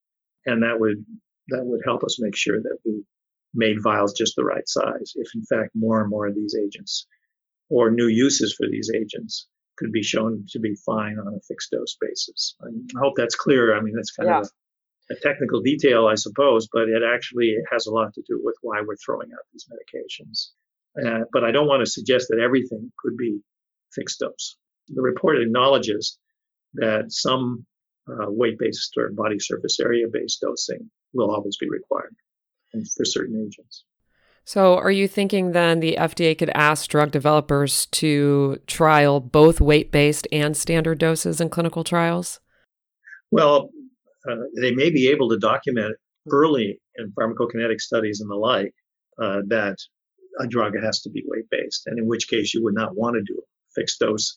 And 0.47 0.63
that 0.63 0.79
would 0.79 1.05
that 1.51 1.65
would 1.65 1.83
help 1.85 2.05
us 2.05 2.21
make 2.21 2.37
sure 2.37 2.61
that 2.61 2.79
we 2.85 3.05
made 3.55 3.83
vials 3.83 4.15
just 4.15 4.37
the 4.37 4.45
right 4.45 4.69
size. 4.69 5.13
If 5.17 5.35
in 5.35 5.45
fact 5.45 5.71
more 5.75 6.01
and 6.01 6.11
more 6.11 6.27
of 6.27 6.35
these 6.35 6.57
agents 6.57 7.07
or 7.69 7.91
new 7.91 8.09
uses 8.09 8.55
for 8.55 8.67
these 8.69 8.91
agents 8.95 9.49
could 9.77 9.93
be 9.93 10.03
shown 10.03 10.45
to 10.51 10.61
be 10.61 10.75
fine 10.87 11.19
on 11.19 11.35
a 11.35 11.41
fixed 11.49 11.71
dose 11.71 11.97
basis. 12.01 12.55
I 12.63 12.69
hope 13.01 13.15
that's 13.17 13.35
clear. 13.35 13.77
I 13.77 13.81
mean, 13.81 13.95
that's 13.95 14.11
kind 14.11 14.29
yeah. 14.29 14.41
of 14.41 14.51
a, 15.11 15.15
a, 15.15 15.21
technical 15.21 15.63
detail, 15.63 16.07
I 16.07 16.17
suppose, 16.17 16.69
but 16.71 16.89
it 16.89 17.03
actually 17.03 17.57
has 17.73 17.87
a 17.87 17.91
lot 17.91 18.13
to 18.15 18.23
do 18.29 18.39
with 18.43 18.57
why 18.61 18.83
we're 18.87 18.97
throwing 18.97 19.31
out 19.33 19.47
these 19.53 19.67
medications. 19.73 20.49
Uh, 21.03 21.25
but 21.33 21.45
I 21.45 21.51
don't 21.51 21.69
want 21.69 21.81
to 21.81 21.91
suggest 21.91 22.27
that 22.29 22.41
everything 22.41 22.93
could 22.99 23.17
be 23.17 23.41
fixed 23.95 24.21
dose. 24.21 24.57
The 24.89 25.01
report 25.01 25.41
acknowledges 25.41 26.19
that 26.75 27.07
some 27.09 27.65
uh, 28.09 28.27
weight-based 28.29 28.95
or 28.99 29.11
body 29.13 29.39
surface 29.39 29.79
area-based 29.81 30.41
dosing 30.41 30.91
will 31.13 31.31
always 31.31 31.57
be 31.57 31.69
required 31.69 32.15
for 32.73 33.05
certain 33.05 33.45
agents. 33.47 33.85
So, 34.45 34.77
are 34.77 34.91
you 34.91 35.07
thinking 35.07 35.53
then 35.53 35.81
the 35.81 35.97
FDA 35.99 36.37
could 36.37 36.51
ask 36.55 36.91
drug 36.91 37.11
developers 37.11 37.87
to 37.87 38.59
trial 38.67 39.21
both 39.21 39.61
weight 39.61 39.93
based 39.93 40.27
and 40.33 40.57
standard 40.57 40.99
doses 40.99 41.41
in 41.41 41.51
clinical 41.51 41.85
trials? 41.85 42.41
Well, 43.31 43.71
uh, 44.29 44.37
they 44.61 44.73
may 44.73 44.91
be 44.91 45.09
able 45.09 45.29
to 45.29 45.39
document 45.39 45.97
early 46.31 46.81
in 46.97 47.13
pharmacokinetic 47.13 47.81
studies 47.81 48.21
and 48.21 48.31
the 48.31 48.35
like 48.35 48.75
uh, 49.23 49.43
that 49.49 49.77
a 50.41 50.47
drug 50.47 50.75
has 50.83 51.01
to 51.03 51.11
be 51.11 51.23
weight 51.27 51.49
based, 51.51 51.87
and 51.87 51.99
in 51.99 52.07
which 52.07 52.29
case 52.29 52.55
you 52.55 52.63
would 52.65 52.75
not 52.75 52.97
want 52.97 53.15
to 53.15 53.23
do 53.23 53.39
a 53.39 53.47
fixed 53.75 54.01
dose 54.01 54.37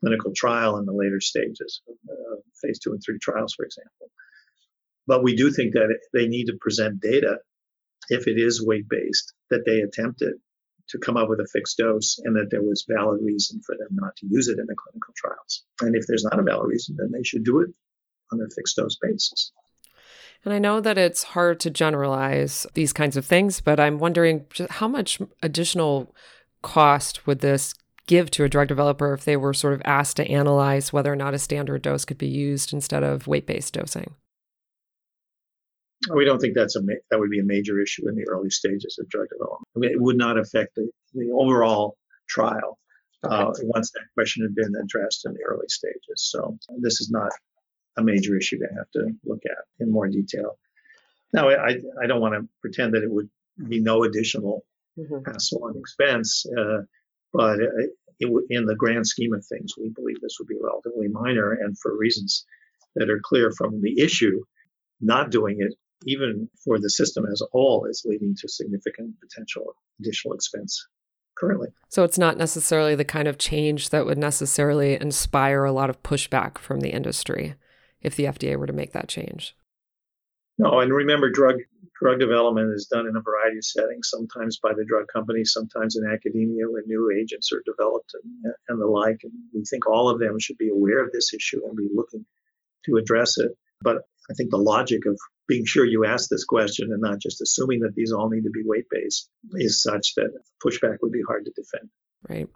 clinical 0.00 0.32
trial 0.34 0.78
in 0.78 0.84
the 0.84 0.92
later 0.92 1.20
stages, 1.20 1.80
uh, 1.88 2.36
phase 2.60 2.78
two 2.78 2.92
and 2.92 3.02
three 3.04 3.18
trials, 3.18 3.54
for 3.54 3.64
example. 3.64 4.10
But 5.06 5.22
we 5.22 5.36
do 5.36 5.50
think 5.50 5.74
that 5.74 5.98
they 6.12 6.26
need 6.26 6.46
to 6.46 6.56
present 6.60 7.00
data 7.00 7.38
if 8.08 8.26
it 8.26 8.38
is 8.38 8.64
weight 8.64 8.88
based, 8.88 9.32
that 9.50 9.64
they 9.66 9.80
attempted 9.80 10.34
to 10.88 10.98
come 10.98 11.16
up 11.16 11.28
with 11.28 11.40
a 11.40 11.48
fixed 11.52 11.78
dose 11.78 12.18
and 12.24 12.36
that 12.36 12.48
there 12.50 12.62
was 12.62 12.84
valid 12.88 13.20
reason 13.22 13.60
for 13.64 13.74
them 13.76 13.88
not 13.92 14.14
to 14.16 14.26
use 14.26 14.48
it 14.48 14.58
in 14.58 14.66
the 14.66 14.74
clinical 14.76 15.14
trials. 15.16 15.64
And 15.80 15.96
if 15.96 16.06
there's 16.06 16.24
not 16.24 16.38
a 16.38 16.42
valid 16.42 16.68
reason, 16.68 16.96
then 16.98 17.10
they 17.10 17.22
should 17.22 17.44
do 17.44 17.60
it 17.60 17.70
on 18.32 18.40
a 18.40 18.54
fixed 18.54 18.76
dose 18.76 18.96
basis. 19.00 19.52
And 20.44 20.52
I 20.52 20.58
know 20.58 20.80
that 20.80 20.98
it's 20.98 21.22
hard 21.22 21.58
to 21.60 21.70
generalize 21.70 22.66
these 22.74 22.92
kinds 22.92 23.16
of 23.16 23.24
things, 23.24 23.60
but 23.60 23.80
I'm 23.80 23.98
wondering 23.98 24.44
how 24.68 24.88
much 24.88 25.20
additional 25.42 26.14
cost 26.60 27.26
would 27.26 27.40
this 27.40 27.74
give 28.06 28.30
to 28.32 28.44
a 28.44 28.48
drug 28.48 28.68
developer 28.68 29.14
if 29.14 29.24
they 29.24 29.38
were 29.38 29.54
sort 29.54 29.72
of 29.72 29.80
asked 29.86 30.18
to 30.18 30.30
analyze 30.30 30.92
whether 30.92 31.10
or 31.10 31.16
not 31.16 31.32
a 31.32 31.38
standard 31.38 31.80
dose 31.80 32.04
could 32.04 32.18
be 32.18 32.28
used 32.28 32.74
instead 32.74 33.02
of 33.02 33.26
weight 33.26 33.46
based 33.46 33.72
dosing? 33.72 34.14
We 36.12 36.24
don't 36.24 36.38
think 36.38 36.54
that's 36.54 36.76
a 36.76 36.82
ma- 36.82 36.94
that 37.10 37.18
would 37.18 37.30
be 37.30 37.40
a 37.40 37.44
major 37.44 37.80
issue 37.80 38.08
in 38.08 38.14
the 38.14 38.28
early 38.28 38.50
stages 38.50 38.98
of 39.00 39.08
drug 39.08 39.28
development. 39.30 39.68
I 39.74 39.78
mean, 39.78 39.90
it 39.90 40.00
would 40.00 40.18
not 40.18 40.38
affect 40.38 40.74
the, 40.74 40.90
the 41.14 41.30
overall 41.32 41.96
trial 42.28 42.78
uh, 43.22 43.52
once 43.62 43.90
that 43.92 44.04
question 44.14 44.44
had 44.44 44.54
been 44.54 44.74
addressed 44.82 45.24
in 45.24 45.32
the 45.32 45.42
early 45.48 45.68
stages. 45.68 46.16
So 46.16 46.58
this 46.80 47.00
is 47.00 47.10
not 47.10 47.32
a 47.96 48.02
major 48.02 48.36
issue 48.36 48.58
to 48.58 48.66
have 48.76 48.90
to 48.92 49.12
look 49.24 49.42
at 49.46 49.64
in 49.80 49.90
more 49.90 50.08
detail. 50.08 50.58
Now, 51.32 51.48
I, 51.48 51.78
I 52.02 52.06
don't 52.06 52.20
want 52.20 52.34
to 52.34 52.48
pretend 52.60 52.94
that 52.94 53.02
it 53.02 53.10
would 53.10 53.30
be 53.68 53.80
no 53.80 54.04
additional 54.04 54.64
mm-hmm. 54.98 55.28
hassle 55.30 55.68
and 55.68 55.76
expense, 55.76 56.44
uh, 56.58 56.82
but 57.32 57.60
it, 57.60 57.90
it, 58.20 58.44
in 58.50 58.66
the 58.66 58.76
grand 58.76 59.06
scheme 59.06 59.32
of 59.32 59.44
things, 59.46 59.72
we 59.78 59.88
believe 59.88 60.20
this 60.20 60.36
would 60.38 60.48
be 60.48 60.58
relatively 60.60 61.08
minor, 61.08 61.52
and 61.52 61.78
for 61.78 61.96
reasons 61.96 62.44
that 62.94 63.10
are 63.10 63.20
clear 63.22 63.50
from 63.50 63.80
the 63.80 64.00
issue, 64.00 64.44
not 65.00 65.30
doing 65.30 65.56
it 65.60 65.74
even 66.06 66.48
for 66.64 66.78
the 66.78 66.90
system 66.90 67.24
as 67.30 67.40
a 67.40 67.50
whole, 67.52 67.86
is 67.88 68.02
leading 68.04 68.34
to 68.40 68.48
significant 68.48 69.14
potential 69.20 69.74
additional 70.00 70.34
expense 70.34 70.86
currently. 71.36 71.68
So 71.88 72.04
it's 72.04 72.18
not 72.18 72.36
necessarily 72.36 72.94
the 72.94 73.04
kind 73.04 73.28
of 73.28 73.38
change 73.38 73.90
that 73.90 74.06
would 74.06 74.18
necessarily 74.18 74.94
inspire 75.00 75.64
a 75.64 75.72
lot 75.72 75.90
of 75.90 76.02
pushback 76.02 76.58
from 76.58 76.80
the 76.80 76.90
industry 76.90 77.54
if 78.00 78.14
the 78.14 78.24
FDA 78.24 78.56
were 78.56 78.66
to 78.66 78.72
make 78.72 78.92
that 78.92 79.08
change. 79.08 79.56
No, 80.58 80.80
and 80.80 80.92
remember, 80.92 81.30
drug 81.30 81.56
drug 82.00 82.18
development 82.18 82.72
is 82.74 82.86
done 82.86 83.06
in 83.06 83.16
a 83.16 83.20
variety 83.20 83.56
of 83.56 83.64
settings. 83.64 84.10
Sometimes 84.10 84.58
by 84.58 84.72
the 84.74 84.84
drug 84.84 85.06
companies, 85.12 85.52
sometimes 85.52 85.96
in 85.96 86.10
academia 86.10 86.68
when 86.68 86.82
new 86.86 87.10
agents 87.10 87.52
are 87.52 87.62
developed 87.64 88.12
and, 88.14 88.52
and 88.68 88.80
the 88.80 88.86
like. 88.86 89.20
And 89.22 89.32
we 89.52 89.64
think 89.64 89.86
all 89.86 90.08
of 90.08 90.18
them 90.18 90.38
should 90.38 90.58
be 90.58 90.68
aware 90.68 91.04
of 91.04 91.12
this 91.12 91.32
issue 91.32 91.60
and 91.64 91.76
be 91.76 91.88
looking 91.92 92.24
to 92.86 92.96
address 92.96 93.38
it. 93.38 93.52
But 93.80 93.98
I 94.30 94.34
think 94.34 94.50
the 94.50 94.58
logic 94.58 95.06
of 95.06 95.18
being 95.46 95.64
sure 95.64 95.84
you 95.84 96.04
ask 96.04 96.28
this 96.28 96.44
question 96.44 96.92
and 96.92 97.00
not 97.02 97.20
just 97.20 97.40
assuming 97.40 97.80
that 97.80 97.94
these 97.94 98.12
all 98.12 98.30
need 98.30 98.44
to 98.44 98.50
be 98.50 98.62
weight 98.64 98.86
based 98.90 99.28
is 99.54 99.82
such 99.82 100.14
that 100.16 100.30
pushback 100.64 100.98
would 101.02 101.12
be 101.12 101.22
hard 101.26 101.44
to 101.44 101.52
defend. 101.54 101.90
Right. 102.28 102.48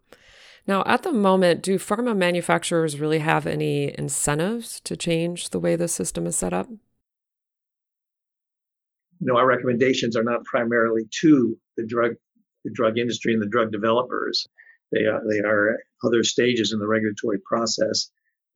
Now, 0.66 0.82
at 0.86 1.02
the 1.02 1.12
moment, 1.12 1.62
do 1.62 1.78
pharma 1.78 2.16
manufacturers 2.16 3.00
really 3.00 3.20
have 3.20 3.46
any 3.46 3.94
incentives 3.98 4.80
to 4.80 4.96
change 4.96 5.50
the 5.50 5.60
way 5.60 5.76
the 5.76 5.88
system 5.88 6.26
is 6.26 6.36
set 6.36 6.52
up? 6.52 6.68
You 6.68 6.78
know, 9.26 9.36
our 9.36 9.46
recommendations 9.46 10.16
are 10.16 10.24
not 10.24 10.44
primarily 10.44 11.08
to 11.20 11.58
the 11.76 11.86
drug 11.86 12.14
the 12.64 12.70
drug 12.72 12.98
industry 12.98 13.32
and 13.32 13.40
the 13.40 13.48
drug 13.48 13.72
developers. 13.72 14.46
They 14.92 15.04
are 15.04 15.22
they 15.28 15.40
are 15.40 15.78
other 16.04 16.22
stages 16.22 16.72
in 16.72 16.78
the 16.78 16.86
regulatory 16.86 17.38
process 17.44 18.10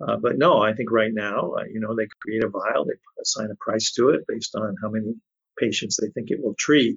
uh, 0.07 0.17
but 0.17 0.39
no, 0.39 0.59
I 0.61 0.73
think 0.73 0.91
right 0.91 1.13
now, 1.13 1.53
uh, 1.59 1.65
you 1.65 1.81
know, 1.81 1.95
they 1.95 2.07
create 2.21 2.45
a 2.45 2.49
vial, 2.49 2.85
they 2.85 2.95
assign 3.21 3.51
a 3.51 3.65
price 3.65 3.93
to 3.93 4.11
it 4.11 4.23
based 4.27 4.55
on 4.55 4.75
how 4.83 4.91
many 4.91 5.15
patients 5.59 5.99
they 6.01 6.09
think 6.09 6.31
it 6.31 6.43
will 6.43 6.55
treat, 6.59 6.97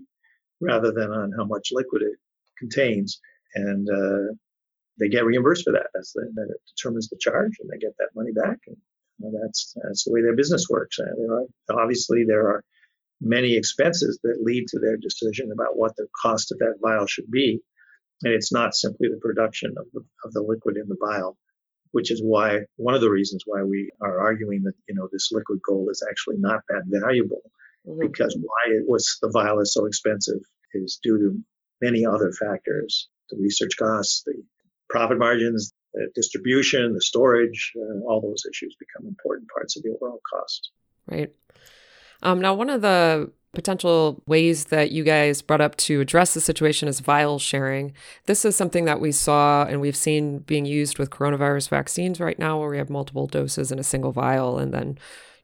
rather 0.62 0.92
than 0.92 1.12
on 1.12 1.32
how 1.38 1.46
much 1.46 1.70
liquid 1.72 2.02
it 2.02 2.18
contains, 2.58 3.20
and 3.54 3.88
uh, 3.90 4.34
they 5.00 5.10
get 5.10 5.26
reimbursed 5.26 5.66
for 5.66 5.74
that. 5.74 5.88
That's 5.94 6.14
the, 6.14 6.32
that 6.36 6.56
determines 6.76 7.10
the 7.10 7.18
charge, 7.20 7.52
and 7.60 7.70
they 7.70 7.78
get 7.78 7.96
that 8.00 8.16
money 8.16 8.32
back, 8.32 8.60
and 8.68 8.78
that's 9.42 9.74
that's 9.84 10.06
the 10.06 10.12
way 10.12 10.22
their 10.22 10.36
business 10.36 10.68
works. 10.70 10.98
Uh, 11.00 11.06
there 11.18 11.34
are, 11.34 11.82
obviously, 11.82 12.24
there 12.24 12.48
are 12.48 12.64
many 13.22 13.56
expenses 13.56 14.20
that 14.24 14.42
lead 14.42 14.68
to 14.68 14.80
their 14.80 14.98
decision 14.98 15.52
about 15.52 15.78
what 15.78 15.96
the 15.96 16.08
cost 16.22 16.52
of 16.52 16.60
that 16.60 16.76
vial 16.82 17.08
should 17.08 17.30
be, 17.30 17.60
and 18.24 18.34
it's 18.34 18.52
not 18.52 18.76
simply 18.76 19.10
the 19.10 19.20
production 19.22 19.74
of 19.78 19.86
the, 19.94 20.02
of 20.24 20.34
the 20.34 20.42
liquid 20.42 20.78
in 20.78 20.88
the 20.88 20.98
vial 21.00 21.38
which 21.96 22.12
is 22.12 22.22
why 22.22 22.60
one 22.76 22.94
of 22.94 23.00
the 23.00 23.10
reasons 23.10 23.44
why 23.46 23.64
we 23.64 23.90
are 24.02 24.20
arguing 24.20 24.64
that 24.64 24.74
you 24.90 24.94
know 24.94 25.08
this 25.14 25.30
liquid 25.32 25.60
gold 25.66 25.88
is 25.90 26.06
actually 26.12 26.36
not 26.38 26.60
that 26.68 26.84
valuable 26.88 27.42
mm-hmm. 27.88 28.02
because 28.02 28.38
why 28.38 28.64
it 28.76 28.84
was 28.86 29.18
the 29.22 29.30
vial 29.30 29.62
is 29.62 29.74
so 29.74 29.86
expensive 29.86 30.42
is 30.74 31.00
due 31.02 31.18
to 31.18 31.42
many 31.82 32.06
other 32.06 32.34
factors 32.34 33.08
the 33.30 33.38
research 33.38 33.78
costs 33.80 34.24
the 34.26 34.34
profit 34.90 35.18
margins 35.18 35.72
the 35.94 36.10
distribution 36.14 36.94
the 36.94 37.02
storage 37.02 37.72
uh, 37.78 38.06
all 38.06 38.20
those 38.20 38.44
issues 38.52 38.76
become 38.78 39.08
important 39.08 39.48
parts 39.48 39.78
of 39.78 39.84
the 39.84 39.90
overall 39.90 40.20
cost 40.30 40.72
right 41.08 41.34
um, 42.24 42.42
now 42.42 42.54
one 42.54 42.70
of 42.70 42.82
the 42.82 43.32
potential 43.56 44.22
ways 44.28 44.66
that 44.66 44.92
you 44.92 45.04
guys 45.04 45.42
brought 45.42 45.62
up 45.62 45.76
to 45.78 46.02
address 46.02 46.34
the 46.34 46.42
situation 46.42 46.88
is 46.88 47.00
vial 47.00 47.40
sharing. 47.40 47.94
This 48.26 48.46
is 48.46 48.56
something 48.56 48.86
that 48.86 49.00
we 49.00 49.12
saw 49.12 49.66
and 49.66 49.82
we've 49.82 49.96
seen 49.96 50.40
being 50.40 50.66
used 50.66 51.00
with 51.00 51.10
coronavirus 51.10 51.70
vaccines 51.70 52.20
right 52.20 52.38
now, 52.38 52.60
where 52.60 52.70
we 52.70 52.78
have 52.78 52.90
multiple 52.90 53.28
doses 53.28 53.72
in 53.72 53.80
a 53.80 53.84
single 53.84 54.12
vial 54.12 54.60
and 54.60 54.74
then, 54.74 54.98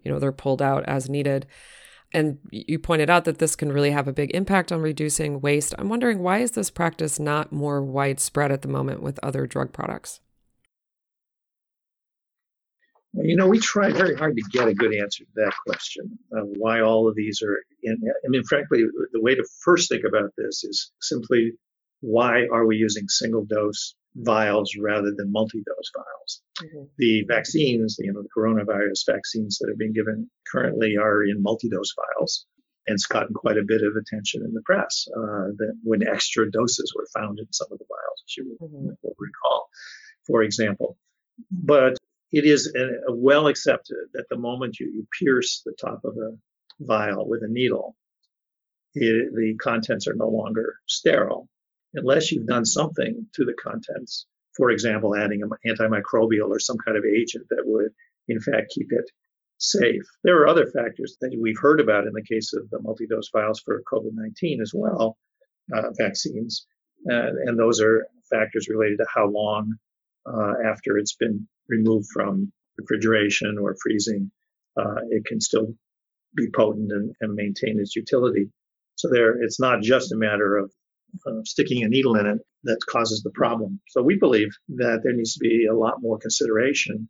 you 0.04 0.12
know, 0.12 0.20
they're 0.20 0.32
pulled 0.32 0.62
out 0.62 0.84
as 0.86 1.10
needed. 1.10 1.48
And 2.14 2.40
you 2.52 2.78
pointed 2.78 3.10
out 3.10 3.26
that 3.26 3.40
this 3.40 3.56
can 3.56 3.72
really 3.72 3.92
have 3.92 4.08
a 4.08 4.14
big 4.14 4.32
impact 4.36 4.72
on 4.72 4.82
reducing 4.82 5.40
waste. 5.40 5.74
I'm 5.80 5.90
wondering 5.90 6.20
why 6.20 6.40
is 6.40 6.52
this 6.52 6.70
practice 6.70 7.20
not 7.20 7.52
more 7.52 7.82
widespread 7.82 8.52
at 8.52 8.62
the 8.62 8.68
moment 8.68 9.02
with 9.02 9.20
other 9.24 9.48
drug 9.48 9.72
products? 9.72 10.20
You 13.14 13.36
know, 13.36 13.48
we 13.48 13.60
try 13.60 13.92
very 13.92 14.16
hard 14.16 14.38
to 14.38 14.44
get 14.52 14.70
a 14.70 14.74
good 14.74 14.94
answer 14.94 15.26
to 15.26 15.30
that 15.36 15.54
question 15.68 16.18
of 16.32 16.48
why 16.58 16.80
all 16.82 17.10
of 17.10 17.16
these 17.16 17.42
are 17.42 17.58
in. 17.84 17.98
I 18.04 18.28
mean, 18.30 18.44
frankly, 18.44 18.84
the 19.12 19.22
way 19.22 19.36
to 19.36 19.46
first 19.64 19.90
think 19.90 20.04
about 20.08 20.32
this 20.38 20.64
is 20.64 20.92
simply 21.02 21.52
why 22.00 22.48
are 22.52 22.66
we 22.66 22.78
using 22.78 23.08
single 23.10 23.46
dose 23.46 23.96
vials 24.16 24.76
rather 24.80 25.12
than 25.16 25.32
multi 25.32 25.60
dose 25.60 25.92
vials? 25.94 26.42
Mm-hmm. 26.62 26.84
The 26.98 27.26
vaccines, 27.28 27.98
you 28.00 28.14
know, 28.14 28.22
the 28.22 28.30
coronavirus 28.36 29.06
vaccines 29.06 29.58
that 29.60 29.70
are 29.70 29.78
being 29.78 29.94
given 29.94 30.30
currently 30.52 30.96
are 30.98 31.24
in 31.24 31.42
multi 31.42 31.70
dose 31.70 31.94
vials. 31.96 32.46
And 32.88 32.96
it's 32.96 33.06
gotten 33.06 33.34
quite 33.36 33.58
a 33.58 33.64
bit 33.64 33.84
of 33.84 33.96
attention 33.96 34.44
in 34.44 34.54
the 34.54 34.62
press 34.62 35.08
uh, 35.16 35.54
that 35.58 35.78
when 35.84 36.08
extra 36.08 36.50
doses 36.50 36.92
were 36.96 37.08
found 37.14 37.40
in 37.40 37.46
some 37.52 37.68
of 37.72 37.78
the 37.78 37.86
vials, 37.88 38.24
as 38.28 38.38
you 38.38 38.58
mm-hmm. 38.60 38.90
will 39.04 39.16
recall, 39.20 39.70
for 40.26 40.42
example. 40.42 40.98
But 41.52 41.98
it 42.32 42.46
is 42.46 42.74
a, 42.76 43.12
a 43.12 43.16
well 43.16 43.48
accepted 43.48 43.98
that 44.14 44.26
the 44.30 44.38
moment 44.38 44.80
you, 44.80 44.88
you 44.88 45.08
pierce 45.20 45.62
the 45.66 45.74
top 45.80 46.02
of 46.06 46.16
a 46.18 46.38
vial 46.80 47.28
with 47.28 47.44
a 47.44 47.48
needle, 47.48 47.96
it, 48.94 49.34
the 49.36 49.56
contents 49.62 50.08
are 50.08 50.16
no 50.16 50.30
longer 50.30 50.76
sterile 50.88 51.48
unless 51.94 52.32
you've 52.32 52.48
done 52.48 52.66
something 52.66 53.28
to 53.34 53.46
the 53.46 53.54
contents. 53.62 54.26
For 54.56 54.70
example, 54.70 55.16
adding 55.16 55.42
an 55.44 55.50
antimicrobial 55.66 56.50
or 56.50 56.60
some 56.60 56.78
kind 56.86 56.98
of 56.98 57.06
agent 57.06 57.48
that 57.50 57.64
would, 57.66 57.92
in 58.28 58.40
fact, 58.40 58.72
keep 58.74 58.88
it 58.92 59.10
safe. 59.58 60.04
There 60.24 60.38
are 60.42 60.48
other 60.48 60.68
factors 60.68 61.18
that 61.22 61.38
we've 61.40 61.60
heard 61.60 61.80
about 61.80 62.08
in 62.08 62.14
the 62.14 62.24
case 62.24 62.54
of 62.54 62.70
the 62.70 62.82
multi 62.82 63.08
dose 63.08 63.30
vials 63.32 63.62
for 63.62 63.82
COVID 63.92 64.12
19 64.14 64.62
as 64.62 64.72
well, 64.74 65.18
uh, 65.74 65.92
vaccines. 65.98 66.66
Uh, 67.10 67.32
and 67.46 67.58
those 67.58 67.82
are 67.82 68.08
factors 68.30 68.68
related 68.70 68.98
to 68.98 69.06
how 69.14 69.28
long 69.28 69.76
uh, 70.26 70.54
after 70.66 70.98
it's 70.98 71.16
been 71.16 71.48
removed 71.68 72.08
from 72.14 72.52
refrigeration 72.78 73.58
or 73.60 73.76
freezing, 73.82 74.32
uh, 74.78 75.02
it 75.10 75.26
can 75.26 75.40
still 75.40 75.68
be 76.36 76.48
potent 76.56 76.92
and, 76.92 77.14
and, 77.20 77.36
maintain 77.36 77.80
its 77.80 77.96
utility. 77.96 78.50
So 78.96 79.10
there, 79.12 79.42
it's 79.42 79.60
not 79.60 79.82
just 79.82 80.14
a 80.14 80.16
matter 80.16 80.58
of 80.58 80.72
uh, 81.28 81.42
sticking 81.44 81.84
a 81.84 81.90
needle 81.90 82.16
in 82.16 82.26
it 82.26 82.40
that 82.64 82.80
causes 82.90 83.22
the 83.22 83.32
problem. 83.32 83.82
So 83.90 84.02
we 84.02 84.18
believe 84.18 84.50
that 84.70 85.02
there 85.04 85.14
needs 85.14 85.34
to 85.34 85.40
be 85.40 85.66
a 85.66 85.76
lot 85.76 85.96
more 86.02 86.18
consideration 86.18 87.10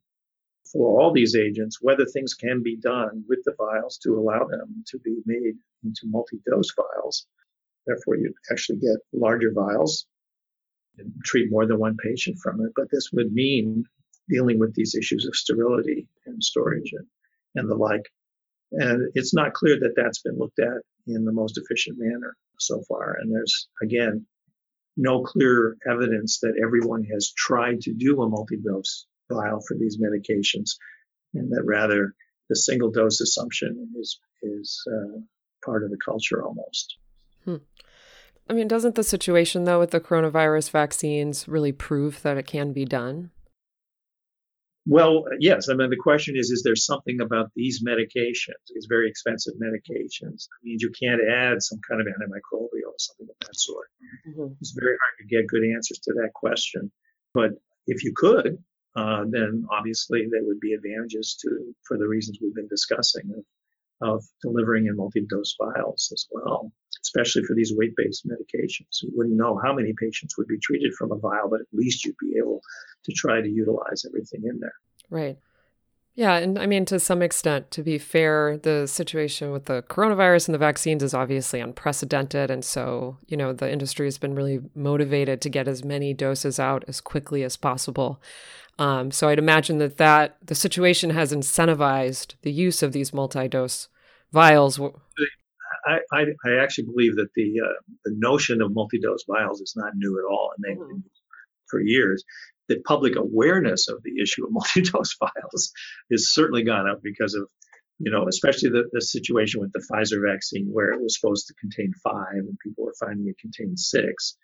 for 0.71 0.99
all 0.99 1.11
these 1.13 1.35
agents, 1.35 1.79
whether 1.81 2.05
things 2.05 2.33
can 2.33 2.63
be 2.63 2.77
done 2.77 3.23
with 3.27 3.39
the 3.43 3.53
vials 3.57 3.99
to 4.03 4.17
allow 4.17 4.45
them 4.45 4.83
to 4.87 4.99
be 4.99 5.17
made 5.25 5.55
into 5.83 6.01
multi-dose 6.05 6.73
vials. 6.75 7.27
Therefore, 7.85 8.15
you 8.15 8.33
actually 8.51 8.79
get 8.79 8.97
larger 9.13 9.51
vials 9.53 10.07
and 10.97 11.11
treat 11.23 11.51
more 11.51 11.65
than 11.65 11.79
one 11.79 11.97
patient 11.97 12.37
from 12.39 12.61
it. 12.61 12.71
But 12.75 12.89
this 12.91 13.09
would 13.13 13.33
mean 13.33 13.85
dealing 14.29 14.59
with 14.59 14.73
these 14.75 14.95
issues 14.95 15.25
of 15.25 15.35
sterility 15.35 16.07
and 16.25 16.43
storage 16.43 16.93
and, 16.93 17.07
and 17.55 17.69
the 17.69 17.75
like. 17.75 18.11
And 18.71 19.11
it's 19.15 19.33
not 19.33 19.53
clear 19.53 19.79
that 19.79 19.93
that's 19.95 20.21
been 20.21 20.37
looked 20.37 20.59
at 20.59 20.81
in 21.07 21.25
the 21.25 21.33
most 21.33 21.57
efficient 21.57 21.97
manner 21.99 22.35
so 22.57 22.81
far. 22.87 23.17
And 23.19 23.33
there's, 23.33 23.67
again, 23.81 24.25
no 24.97 25.23
clear 25.23 25.77
evidence 25.89 26.39
that 26.39 26.59
everyone 26.61 27.03
has 27.05 27.33
tried 27.35 27.81
to 27.81 27.93
do 27.93 28.21
a 28.21 28.29
multi-dose 28.29 29.05
vial 29.31 29.61
for 29.67 29.77
these 29.77 29.97
medications, 29.97 30.71
and 31.33 31.51
that 31.51 31.63
rather 31.65 32.13
the 32.49 32.55
single 32.55 32.91
dose 32.91 33.21
assumption 33.21 33.93
is 33.99 34.19
is 34.43 34.83
uh, 34.91 35.19
part 35.63 35.83
of 35.83 35.91
the 35.91 35.97
culture 36.03 36.43
almost. 36.43 36.97
Hmm. 37.45 37.57
I 38.51 38.53
mean, 38.53 38.67
doesn't 38.67 38.95
the 38.95 39.03
situation 39.03 39.63
though 39.63 39.79
with 39.79 39.91
the 39.91 40.01
coronavirus 40.01 40.71
vaccines 40.71 41.47
really 41.47 41.71
prove 41.71 42.21
that 42.23 42.35
it 42.35 42.45
can 42.45 42.73
be 42.73 42.83
done? 42.83 43.31
Well, 44.85 45.23
yes. 45.39 45.69
I 45.69 45.73
mean, 45.73 45.89
the 45.89 45.95
question 45.95 46.35
is, 46.35 46.49
is 46.49 46.61
there 46.61 46.75
something 46.75 47.21
about 47.21 47.49
these 47.55 47.81
medications, 47.81 48.59
these 48.75 48.87
very 48.89 49.07
expensive 49.07 49.53
medications, 49.53 50.49
that 50.49 50.59
means 50.63 50.83
you 50.83 50.91
can't 51.01 51.21
add 51.25 51.63
some 51.63 51.79
kind 51.87 52.01
of 52.01 52.07
antimicrobial 52.07 52.91
or 52.91 52.97
something 52.97 53.27
of 53.29 53.47
that 53.47 53.55
sort? 53.55 53.87
Mm-hmm. 54.27 54.53
It's 54.59 54.75
very 54.77 54.97
hard 54.99 55.13
to 55.19 55.33
get 55.33 55.47
good 55.47 55.63
answers 55.73 55.99
to 55.99 56.13
that 56.15 56.33
question. 56.33 56.91
But 57.33 57.51
if 57.87 58.03
you 58.03 58.11
could, 58.13 58.57
uh, 58.97 59.23
then 59.29 59.65
obviously 59.71 60.27
there 60.29 60.43
would 60.43 60.59
be 60.59 60.73
advantages 60.73 61.37
to 61.43 61.73
for 61.87 61.97
the 61.97 62.05
reasons 62.05 62.39
we've 62.41 62.53
been 62.53 62.67
discussing 62.67 63.31
of, 64.01 64.15
of 64.15 64.25
delivering 64.41 64.87
in 64.87 64.97
multi-dose 64.97 65.55
vials 65.57 66.09
as 66.11 66.27
well, 66.29 66.73
especially 67.03 67.43
for 67.43 67.55
these 67.55 67.73
weight-based 67.75 68.27
medications. 68.27 69.01
You 69.01 69.11
wouldn't 69.15 69.37
know 69.37 69.59
how 69.63 69.73
many 69.73 69.93
patients 69.99 70.37
would 70.37 70.47
be 70.47 70.59
treated 70.59 70.93
from 70.93 71.11
a 71.11 71.17
vial, 71.17 71.49
but 71.49 71.61
at 71.61 71.67
least 71.73 72.05
you'd 72.05 72.15
be 72.17 72.37
able 72.37 72.61
to 73.05 73.13
try 73.13 73.41
to 73.41 73.49
utilize 73.49 74.05
everything 74.05 74.43
in 74.45 74.59
there. 74.59 74.73
Right. 75.09 75.37
Yeah, 76.13 76.35
and 76.35 76.59
I 76.59 76.65
mean, 76.65 76.83
to 76.85 76.99
some 76.99 77.21
extent, 77.21 77.71
to 77.71 77.83
be 77.83 77.97
fair, 77.97 78.57
the 78.57 78.85
situation 78.85 79.51
with 79.51 79.65
the 79.65 79.81
coronavirus 79.83 80.49
and 80.49 80.53
the 80.53 80.59
vaccines 80.59 81.03
is 81.03 81.13
obviously 81.13 81.61
unprecedented. 81.61 82.51
And 82.51 82.65
so, 82.65 83.17
you 83.27 83.37
know, 83.37 83.53
the 83.53 83.71
industry 83.71 84.07
has 84.07 84.17
been 84.17 84.35
really 84.35 84.59
motivated 84.75 85.39
to 85.41 85.49
get 85.49 85.69
as 85.69 85.85
many 85.85 86.13
doses 86.13 86.59
out 86.59 86.83
as 86.89 86.99
quickly 86.99 87.43
as 87.43 87.55
possible. 87.55 88.21
Um, 88.77 89.11
so 89.11 89.29
I'd 89.29 89.39
imagine 89.39 89.77
that, 89.77 89.97
that 89.97 90.37
the 90.45 90.55
situation 90.55 91.11
has 91.11 91.31
incentivized 91.31 92.35
the 92.41 92.51
use 92.51 92.83
of 92.83 92.91
these 92.91 93.13
multi-dose 93.13 93.87
vials. 94.33 94.79
I, 95.85 95.99
I, 96.11 96.25
I 96.45 96.55
actually 96.61 96.85
believe 96.85 97.15
that 97.15 97.33
the 97.35 97.61
uh, 97.61 97.79
the 98.05 98.13
notion 98.17 98.61
of 98.61 98.73
multi-dose 98.73 99.23
vials 99.27 99.61
is 99.61 99.73
not 99.75 99.93
new 99.95 100.17
at 100.19 100.29
all, 100.29 100.51
and 100.55 100.63
they've 100.63 100.81
mm-hmm. 100.81 100.93
been 100.93 101.03
for 101.69 101.81
years. 101.81 102.23
The 102.67 102.79
public 102.81 103.15
awareness 103.15 103.87
of 103.87 104.03
the 104.03 104.21
issue 104.21 104.45
of 104.45 104.51
multi-dose 104.53 105.15
vials 105.17 105.71
has 106.11 106.31
certainly 106.31 106.63
gone 106.63 106.87
up 106.87 107.01
because 107.01 107.33
of, 107.33 107.49
you 107.99 108.11
know, 108.11 108.27
especially 108.27 108.69
the, 108.69 108.83
the 108.91 109.01
situation 109.01 109.61
with 109.61 109.71
the 109.73 109.83
Pfizer 109.91 110.21
vaccine 110.25 110.67
where 110.71 110.89
it 110.89 111.01
was 111.01 111.17
supposed 111.19 111.47
to 111.47 111.53
contain 111.55 111.93
five 112.03 112.33
and 112.33 112.57
people 112.63 112.85
were 112.85 112.95
finding 112.99 113.27
it 113.27 113.37
contained 113.39 113.79
six. 113.79 114.37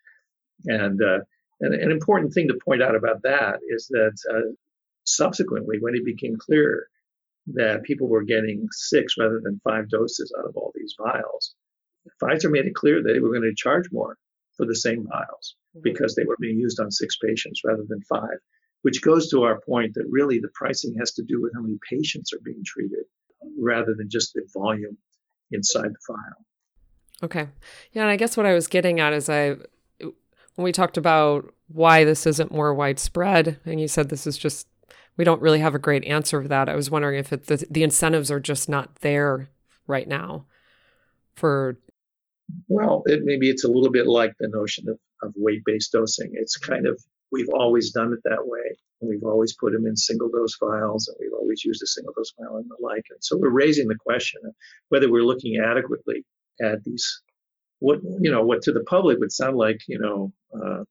And 0.65 1.02
uh, 1.02 1.19
and 1.60 1.73
an 1.73 1.91
important 1.91 2.34
thing 2.34 2.47
to 2.47 2.60
point 2.63 2.82
out 2.82 2.95
about 2.95 3.23
that 3.23 3.60
is 3.69 3.88
that 3.89 4.17
uh, 4.32 4.54
subsequently, 5.06 5.78
when 5.80 5.95
it 5.95 6.06
became 6.06 6.36
clear 6.38 6.88
that 7.54 7.84
people 7.84 8.08
were 8.08 8.24
getting 8.24 8.68
six 8.72 9.16
rather 9.18 9.40
than 9.44 9.62
five 9.64 9.90
doses 9.90 10.34
out 10.38 10.48
of 10.48 10.56
all 10.56 10.72
these 10.76 10.96
vials, 11.02 11.56
Pfizer 12.22 12.52
made 12.52 12.66
it 12.66 12.76
clear 12.76 13.02
that 13.02 13.14
they 13.14 13.20
were 13.20 13.32
going 13.32 13.42
to 13.44 13.54
charge 13.56 13.86
more 13.92 14.18
for 14.56 14.66
the 14.66 14.76
same 14.76 15.06
vials 15.08 15.56
mm-hmm. 15.76 15.82
because 15.84 16.16
they 16.16 16.26
were 16.26 16.38
being 16.40 16.60
used 16.60 16.80
on 16.80 16.92
six 16.92 17.18
patients 17.18 17.62
rather 17.64 17.84
than 17.88 18.02
five, 18.02 18.40
which 18.82 19.02
goes 19.02 19.30
to 19.30 19.44
our 19.44 19.60
point 19.62 19.94
that 19.96 20.08
really 20.10 20.40
the 20.40 20.50
pricing 20.54 20.96
has 21.00 21.14
to 21.14 21.24
do 21.24 21.42
with 21.42 21.54
how 21.56 21.62
many 21.62 21.78
patients 21.90 22.34
are 22.34 22.42
being 22.44 22.64
treated 22.66 23.06
rather 23.60 23.94
than 23.98 24.10
just 24.10 24.34
the 24.34 24.48
volume 24.54 24.98
inside 25.52 25.92
the 25.92 26.00
vial. 26.08 26.46
Okay. 27.24 27.48
Yeah, 27.94 28.04
and 28.04 28.12
I 28.12 28.16
guess 28.16 28.38
what 28.38 28.46
I 28.46 28.54
was 28.54 28.68
getting 28.68 29.00
at 29.00 29.14
is 29.14 29.30
I 29.30 29.58
when 30.58 30.64
we 30.64 30.72
talked 30.72 30.98
about 30.98 31.54
why 31.68 32.04
this 32.04 32.26
isn't 32.26 32.52
more 32.52 32.74
widespread, 32.74 33.60
and 33.64 33.80
you 33.80 33.88
said 33.88 34.10
this 34.10 34.26
is 34.26 34.38
just, 34.38 34.68
we 35.18 35.24
don't 35.24 35.42
really 35.42 35.60
have 35.60 35.76
a 35.76 35.80
great 35.80 36.06
answer 36.06 36.42
for 36.42 36.48
that. 36.48 36.70
I 36.70 36.76
was 36.76 36.92
wondering 36.92 37.20
if 37.20 37.34
it, 37.34 37.48
the, 37.48 37.66
the 37.70 37.84
incentives 37.84 38.32
are 38.32 38.40
just 38.40 38.70
not 38.70 38.96
there 38.98 39.50
right 39.88 40.08
now 40.08 40.46
for. 41.36 41.78
Well, 42.68 43.04
it, 43.08 43.22
maybe 43.24 43.50
it's 43.50 43.66
a 43.66 43.68
little 43.68 43.92
bit 43.92 44.08
like 44.08 44.34
the 44.40 44.48
notion 44.48 44.88
of, 44.88 45.00
of 45.22 45.34
weight 45.36 45.64
based 45.66 45.92
dosing. 45.92 46.32
It's 46.34 46.56
kind 46.56 46.88
of, 46.88 47.02
we've 47.32 47.50
always 47.50 47.92
done 47.92 48.14
it 48.14 48.20
that 48.24 48.46
way. 48.46 48.78
And 49.02 49.10
we've 49.10 49.24
always 49.24 49.54
put 49.54 49.74
them 49.74 49.86
in 49.86 49.96
single 49.96 50.30
dose 50.30 50.58
vials 50.60 51.08
and 51.08 51.18
we've 51.20 51.34
always 51.34 51.64
used 51.64 51.84
a 51.84 51.88
single 51.88 52.14
dose 52.16 52.34
vial 52.40 52.58
and 52.58 52.70
the 52.70 52.78
like. 52.80 53.04
And 53.12 53.20
so 53.22 53.38
we're 53.38 53.50
raising 53.50 53.88
the 53.88 53.96
question 53.96 54.42
of 54.46 54.56
whether 54.90 55.12
we're 55.12 55.24
looking 55.24 55.58
adequately 55.58 56.24
at 56.62 56.84
these 56.84 57.22
what 57.80 58.00
you 58.20 58.32
know 58.32 58.44
what 58.44 58.62
to 58.64 58.72
the 58.72 58.84
public 58.86 59.20
would 59.20 59.32
sound 59.32 59.56
like 59.56 59.80
you 59.88 60.00
know 60.00 60.34
uh, 60.60 60.84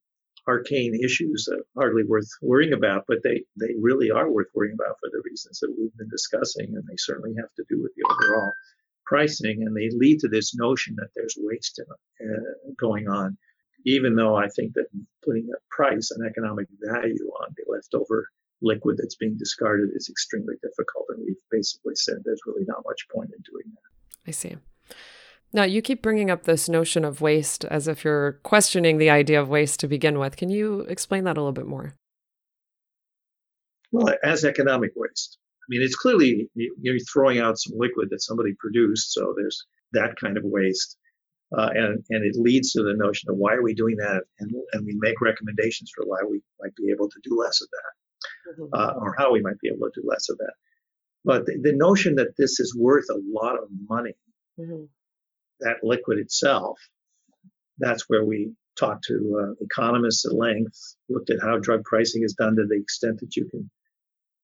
arcane 0.48 0.94
issues 0.94 1.44
that 1.44 1.58
are 1.58 1.82
hardly 1.82 2.04
worth 2.04 2.28
worrying 2.40 2.72
about, 2.72 3.04
but 3.08 3.22
they 3.22 3.42
they 3.58 3.74
really 3.80 4.10
are 4.10 4.30
worth 4.30 4.48
worrying 4.54 4.74
about 4.74 4.96
for 5.00 5.10
the 5.10 5.22
reasons 5.24 5.58
that 5.60 5.74
we've 5.76 5.96
been 5.96 6.08
discussing, 6.08 6.74
and 6.74 6.84
they 6.86 6.96
certainly 6.96 7.34
have 7.36 7.52
to 7.56 7.64
do 7.68 7.82
with 7.82 7.92
the 7.96 8.04
overall 8.04 8.52
pricing, 9.04 9.62
and 9.62 9.76
they 9.76 9.88
lead 9.90 10.20
to 10.20 10.28
this 10.28 10.54
notion 10.54 10.94
that 10.96 11.08
there's 11.14 11.36
waste 11.38 11.80
in, 11.80 12.28
uh, 12.28 12.72
going 12.78 13.08
on. 13.08 13.36
Even 13.84 14.16
though 14.16 14.34
I 14.34 14.48
think 14.48 14.74
that 14.74 14.86
putting 15.24 15.48
a 15.48 15.58
price 15.70 16.10
and 16.10 16.26
economic 16.26 16.66
value 16.82 17.30
on 17.40 17.54
the 17.56 17.72
leftover 17.72 18.28
liquid 18.60 18.96
that's 18.98 19.14
being 19.14 19.36
discarded 19.36 19.90
is 19.94 20.08
extremely 20.08 20.56
difficult, 20.62 21.06
and 21.10 21.24
we've 21.24 21.36
basically 21.50 21.94
said 21.94 22.16
there's 22.24 22.40
really 22.46 22.64
not 22.66 22.84
much 22.84 23.06
point 23.08 23.30
in 23.30 23.42
doing 23.42 23.72
that. 23.74 24.28
I 24.28 24.32
see. 24.32 24.56
Now, 25.52 25.62
you 25.62 25.80
keep 25.80 26.02
bringing 26.02 26.30
up 26.30 26.44
this 26.44 26.68
notion 26.68 27.04
of 27.04 27.20
waste 27.20 27.64
as 27.64 27.88
if 27.88 28.04
you're 28.04 28.32
questioning 28.42 28.98
the 28.98 29.10
idea 29.10 29.40
of 29.40 29.48
waste 29.48 29.80
to 29.80 29.88
begin 29.88 30.18
with. 30.18 30.36
Can 30.36 30.50
you 30.50 30.80
explain 30.80 31.24
that 31.24 31.36
a 31.36 31.40
little 31.40 31.52
bit 31.52 31.66
more? 31.66 31.94
Well, 33.92 34.14
as 34.24 34.44
economic 34.44 34.92
waste. 34.96 35.38
I 35.62 35.66
mean, 35.68 35.82
it's 35.82 35.96
clearly 35.96 36.48
you're 36.54 36.98
throwing 37.12 37.38
out 37.38 37.58
some 37.58 37.78
liquid 37.78 38.08
that 38.10 38.22
somebody 38.22 38.54
produced, 38.58 39.12
so 39.12 39.34
there's 39.36 39.64
that 39.92 40.16
kind 40.20 40.36
of 40.36 40.44
waste. 40.44 40.96
Uh, 41.56 41.70
and, 41.74 42.04
and 42.10 42.24
it 42.24 42.36
leads 42.36 42.72
to 42.72 42.82
the 42.82 42.94
notion 42.94 43.30
of 43.30 43.36
why 43.36 43.54
are 43.54 43.62
we 43.62 43.72
doing 43.72 43.96
that? 43.96 44.22
And, 44.40 44.50
and 44.72 44.84
we 44.84 44.96
make 44.98 45.20
recommendations 45.20 45.92
for 45.94 46.04
why 46.04 46.18
we 46.28 46.42
might 46.60 46.74
be 46.74 46.90
able 46.90 47.08
to 47.08 47.20
do 47.22 47.38
less 47.38 47.62
of 47.62 47.68
that, 47.70 48.62
mm-hmm. 48.62 48.74
uh, 48.74 49.00
or 49.00 49.14
how 49.16 49.32
we 49.32 49.40
might 49.40 49.58
be 49.60 49.68
able 49.68 49.88
to 49.88 50.00
do 50.00 50.08
less 50.08 50.28
of 50.28 50.38
that. 50.38 50.54
But 51.24 51.46
the, 51.46 51.58
the 51.62 51.72
notion 51.72 52.16
that 52.16 52.36
this 52.36 52.58
is 52.58 52.76
worth 52.76 53.06
a 53.10 53.20
lot 53.32 53.54
of 53.54 53.68
money 53.88 54.14
mm-hmm 54.58 54.84
that 55.60 55.76
liquid 55.82 56.18
itself, 56.18 56.78
that's 57.78 58.08
where 58.08 58.24
we 58.24 58.52
talked 58.78 59.04
to 59.04 59.40
uh, 59.42 59.64
economists 59.64 60.26
at 60.26 60.34
length, 60.34 60.96
looked 61.08 61.30
at 61.30 61.40
how 61.42 61.58
drug 61.58 61.82
pricing 61.84 62.22
is 62.22 62.34
done 62.34 62.56
to 62.56 62.66
the 62.66 62.76
extent 62.76 63.20
that 63.20 63.36
you 63.36 63.48
can 63.48 63.70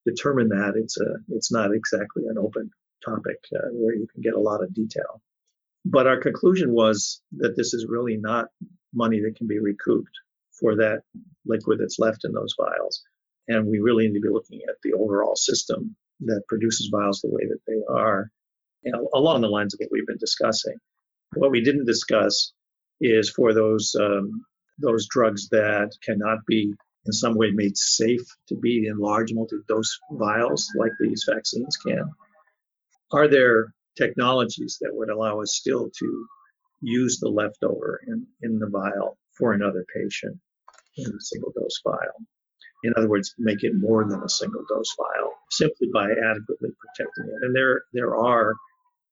determine 0.06 0.48
that. 0.48 0.72
It's 0.76 0.98
a, 0.98 1.16
it's 1.28 1.52
not 1.52 1.74
exactly 1.74 2.24
an 2.28 2.38
open 2.38 2.70
topic 3.04 3.38
uh, 3.54 3.68
where 3.72 3.94
you 3.94 4.06
can 4.12 4.22
get 4.22 4.34
a 4.34 4.40
lot 4.40 4.62
of 4.62 4.74
detail. 4.74 5.20
But 5.84 6.06
our 6.06 6.18
conclusion 6.18 6.72
was 6.72 7.20
that 7.38 7.56
this 7.56 7.74
is 7.74 7.86
really 7.88 8.16
not 8.16 8.46
money 8.94 9.20
that 9.20 9.36
can 9.36 9.46
be 9.46 9.58
recouped 9.58 10.12
for 10.58 10.76
that 10.76 11.00
liquid 11.44 11.80
that's 11.80 11.98
left 11.98 12.24
in 12.24 12.32
those 12.32 12.54
vials. 12.58 13.02
And 13.48 13.66
we 13.66 13.80
really 13.80 14.06
need 14.06 14.14
to 14.14 14.20
be 14.20 14.28
looking 14.28 14.60
at 14.68 14.76
the 14.82 14.92
overall 14.92 15.34
system 15.34 15.96
that 16.20 16.42
produces 16.46 16.88
vials 16.92 17.20
the 17.20 17.30
way 17.30 17.42
that 17.48 17.58
they 17.66 17.80
are, 17.92 18.30
you 18.82 18.92
know, 18.92 19.08
along 19.12 19.40
the 19.40 19.48
lines 19.48 19.74
of 19.74 19.80
what 19.80 19.88
we've 19.90 20.06
been 20.06 20.18
discussing 20.18 20.76
What 21.34 21.50
we 21.50 21.62
didn't 21.62 21.86
discuss 21.86 22.52
is 23.00 23.30
for 23.30 23.52
those 23.54 23.94
um, 23.98 24.44
those 24.78 25.06
drugs 25.08 25.48
that 25.48 25.90
cannot 26.04 26.38
be 26.46 26.72
in 27.06 27.12
some 27.12 27.36
way 27.36 27.50
made 27.50 27.76
safe 27.76 28.22
to 28.48 28.56
be 28.56 28.86
in 28.86 28.98
large 28.98 29.32
multi-dose 29.32 29.98
vials 30.12 30.68
like 30.76 30.92
these 31.00 31.26
vaccines 31.28 31.76
can. 31.76 32.10
Are 33.12 33.28
there 33.28 33.74
technologies 33.96 34.78
that 34.80 34.94
would 34.94 35.10
allow 35.10 35.40
us 35.40 35.54
still 35.54 35.90
to 35.98 36.26
use 36.80 37.18
the 37.18 37.28
leftover 37.28 38.00
in, 38.06 38.26
in 38.42 38.58
the 38.58 38.68
vial 38.68 39.18
for 39.36 39.52
another 39.52 39.84
patient 39.94 40.38
in 40.96 41.06
a 41.06 41.20
single 41.20 41.52
dose 41.58 41.80
vial? 41.84 42.26
In 42.84 42.92
other 42.96 43.08
words, 43.08 43.34
make 43.38 43.62
it 43.62 43.74
more 43.76 44.08
than 44.08 44.22
a 44.22 44.28
single 44.28 44.64
dose 44.68 44.94
vial 44.96 45.32
simply 45.50 45.88
by 45.92 46.10
adequately 46.10 46.70
protecting 46.80 47.26
it. 47.26 47.42
And 47.42 47.54
there, 47.54 47.82
there 47.92 48.16
are 48.16 48.54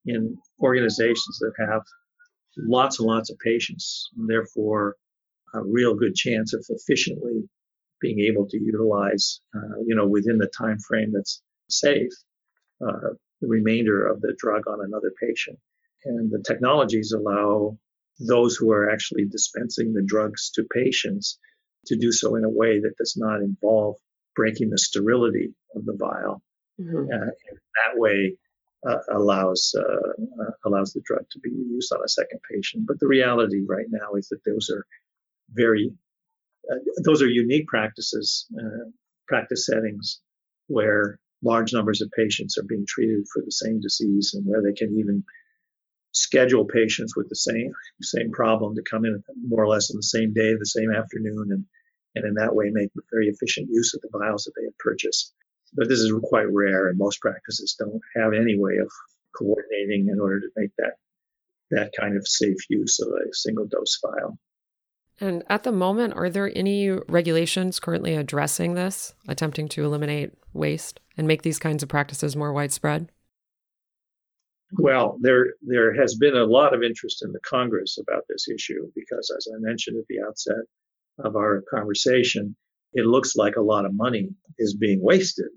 in 0.05 0.37
organizations 0.61 1.39
that 1.39 1.53
have 1.59 1.83
lots 2.57 2.99
and 2.99 3.07
lots 3.07 3.29
of 3.29 3.37
patients, 3.39 4.09
and 4.17 4.29
therefore 4.29 4.95
a 5.53 5.61
real 5.61 5.95
good 5.95 6.15
chance 6.15 6.53
of 6.53 6.65
efficiently 6.69 7.49
being 7.99 8.19
able 8.19 8.47
to 8.47 8.57
utilize, 8.57 9.41
uh, 9.55 9.79
you 9.85 9.95
know, 9.95 10.07
within 10.07 10.37
the 10.37 10.49
time 10.57 10.79
frame 10.79 11.11
that's 11.13 11.41
safe, 11.69 12.11
uh, 12.85 13.09
the 13.41 13.47
remainder 13.47 14.07
of 14.07 14.21
the 14.21 14.33
drug 14.37 14.63
on 14.67 14.79
another 14.83 15.11
patient. 15.21 15.59
And 16.05 16.31
the 16.31 16.43
technologies 16.45 17.11
allow 17.11 17.77
those 18.19 18.55
who 18.55 18.71
are 18.71 18.89
actually 18.89 19.25
dispensing 19.25 19.93
the 19.93 20.01
drugs 20.01 20.51
to 20.51 20.63
patients 20.63 21.39
to 21.85 21.97
do 21.97 22.11
so 22.11 22.35
in 22.35 22.43
a 22.43 22.49
way 22.49 22.79
that 22.79 22.97
does 22.97 23.15
not 23.17 23.41
involve 23.41 23.95
breaking 24.35 24.69
the 24.69 24.77
sterility 24.77 25.53
of 25.75 25.85
the 25.85 25.95
vial. 25.97 26.41
Mm-hmm. 26.79 27.05
Uh, 27.11 27.25
that 27.25 27.99
way, 27.99 28.35
uh, 28.87 28.97
allows 29.11 29.75
uh, 29.77 30.43
uh, 30.43 30.51
allows 30.65 30.93
the 30.93 31.01
drug 31.05 31.25
to 31.31 31.39
be 31.39 31.51
used 31.51 31.91
on 31.93 32.03
a 32.03 32.09
second 32.09 32.39
patient. 32.51 32.85
But 32.87 32.99
the 32.99 33.07
reality 33.07 33.61
right 33.67 33.85
now 33.89 34.13
is 34.15 34.27
that 34.29 34.43
those 34.45 34.69
are 34.69 34.85
very 35.51 35.91
uh, 36.71 36.75
those 37.03 37.21
are 37.21 37.27
unique 37.27 37.67
practices, 37.67 38.47
uh, 38.57 38.89
practice 39.27 39.65
settings 39.65 40.21
where 40.67 41.19
large 41.43 41.73
numbers 41.73 42.01
of 42.01 42.11
patients 42.11 42.57
are 42.57 42.63
being 42.63 42.85
treated 42.87 43.25
for 43.33 43.41
the 43.43 43.51
same 43.51 43.79
disease 43.81 44.33
and 44.33 44.45
where 44.45 44.61
they 44.61 44.73
can 44.73 44.97
even 44.97 45.23
schedule 46.13 46.65
patients 46.65 47.15
with 47.15 47.29
the 47.29 47.35
same 47.35 47.71
same 48.01 48.31
problem 48.31 48.75
to 48.75 48.83
come 48.89 49.05
in 49.05 49.23
more 49.47 49.63
or 49.63 49.67
less 49.67 49.91
on 49.91 49.97
the 49.97 50.03
same 50.03 50.33
day, 50.33 50.53
the 50.53 50.65
same 50.65 50.91
afternoon, 50.91 51.47
and 51.51 51.65
and 52.15 52.25
in 52.25 52.33
that 52.35 52.55
way 52.55 52.69
make 52.71 52.89
very 53.11 53.27
efficient 53.27 53.69
use 53.71 53.93
of 53.93 54.01
the 54.01 54.09
vials 54.17 54.43
that 54.43 54.53
they 54.57 54.65
have 54.65 54.77
purchased. 54.77 55.33
But 55.73 55.87
this 55.87 55.99
is 55.99 56.13
quite 56.23 56.51
rare, 56.51 56.89
and 56.89 56.97
most 56.97 57.21
practices 57.21 57.75
don't 57.79 58.01
have 58.15 58.33
any 58.33 58.57
way 58.57 58.77
of 58.77 58.91
coordinating 59.37 60.09
in 60.11 60.19
order 60.19 60.39
to 60.39 60.49
make 60.55 60.71
that 60.77 60.93
that 61.71 61.91
kind 61.97 62.17
of 62.17 62.27
safe 62.27 62.57
use 62.69 62.99
of 62.99 63.07
a 63.07 63.33
single 63.33 63.65
dose 63.65 63.97
vial. 64.01 64.37
And 65.21 65.43
at 65.47 65.63
the 65.63 65.71
moment, 65.71 66.15
are 66.15 66.29
there 66.29 66.51
any 66.55 66.89
regulations 66.89 67.79
currently 67.79 68.15
addressing 68.15 68.73
this, 68.73 69.13
attempting 69.27 69.69
to 69.69 69.85
eliminate 69.85 70.33
waste 70.51 70.99
and 71.15 71.27
make 71.27 71.43
these 71.43 71.59
kinds 71.59 71.83
of 71.83 71.89
practices 71.89 72.35
more 72.35 72.51
widespread? 72.51 73.09
Well, 74.79 75.17
there 75.21 75.53
there 75.61 75.93
has 75.93 76.15
been 76.15 76.35
a 76.35 76.45
lot 76.45 76.73
of 76.73 76.81
interest 76.81 77.23
in 77.23 77.31
the 77.33 77.41
Congress 77.41 77.97
about 77.97 78.23
this 78.27 78.47
issue 78.47 78.89
because, 78.95 79.31
as 79.37 79.47
I 79.53 79.59
mentioned 79.59 79.97
at 79.97 80.07
the 80.07 80.21
outset 80.25 80.63
of 81.19 81.35
our 81.35 81.63
conversation, 81.69 82.55
it 82.93 83.05
looks 83.05 83.35
like 83.35 83.57
a 83.57 83.61
lot 83.61 83.85
of 83.85 83.93
money 83.93 84.29
is 84.57 84.75
being 84.75 85.01
wasted. 85.01 85.49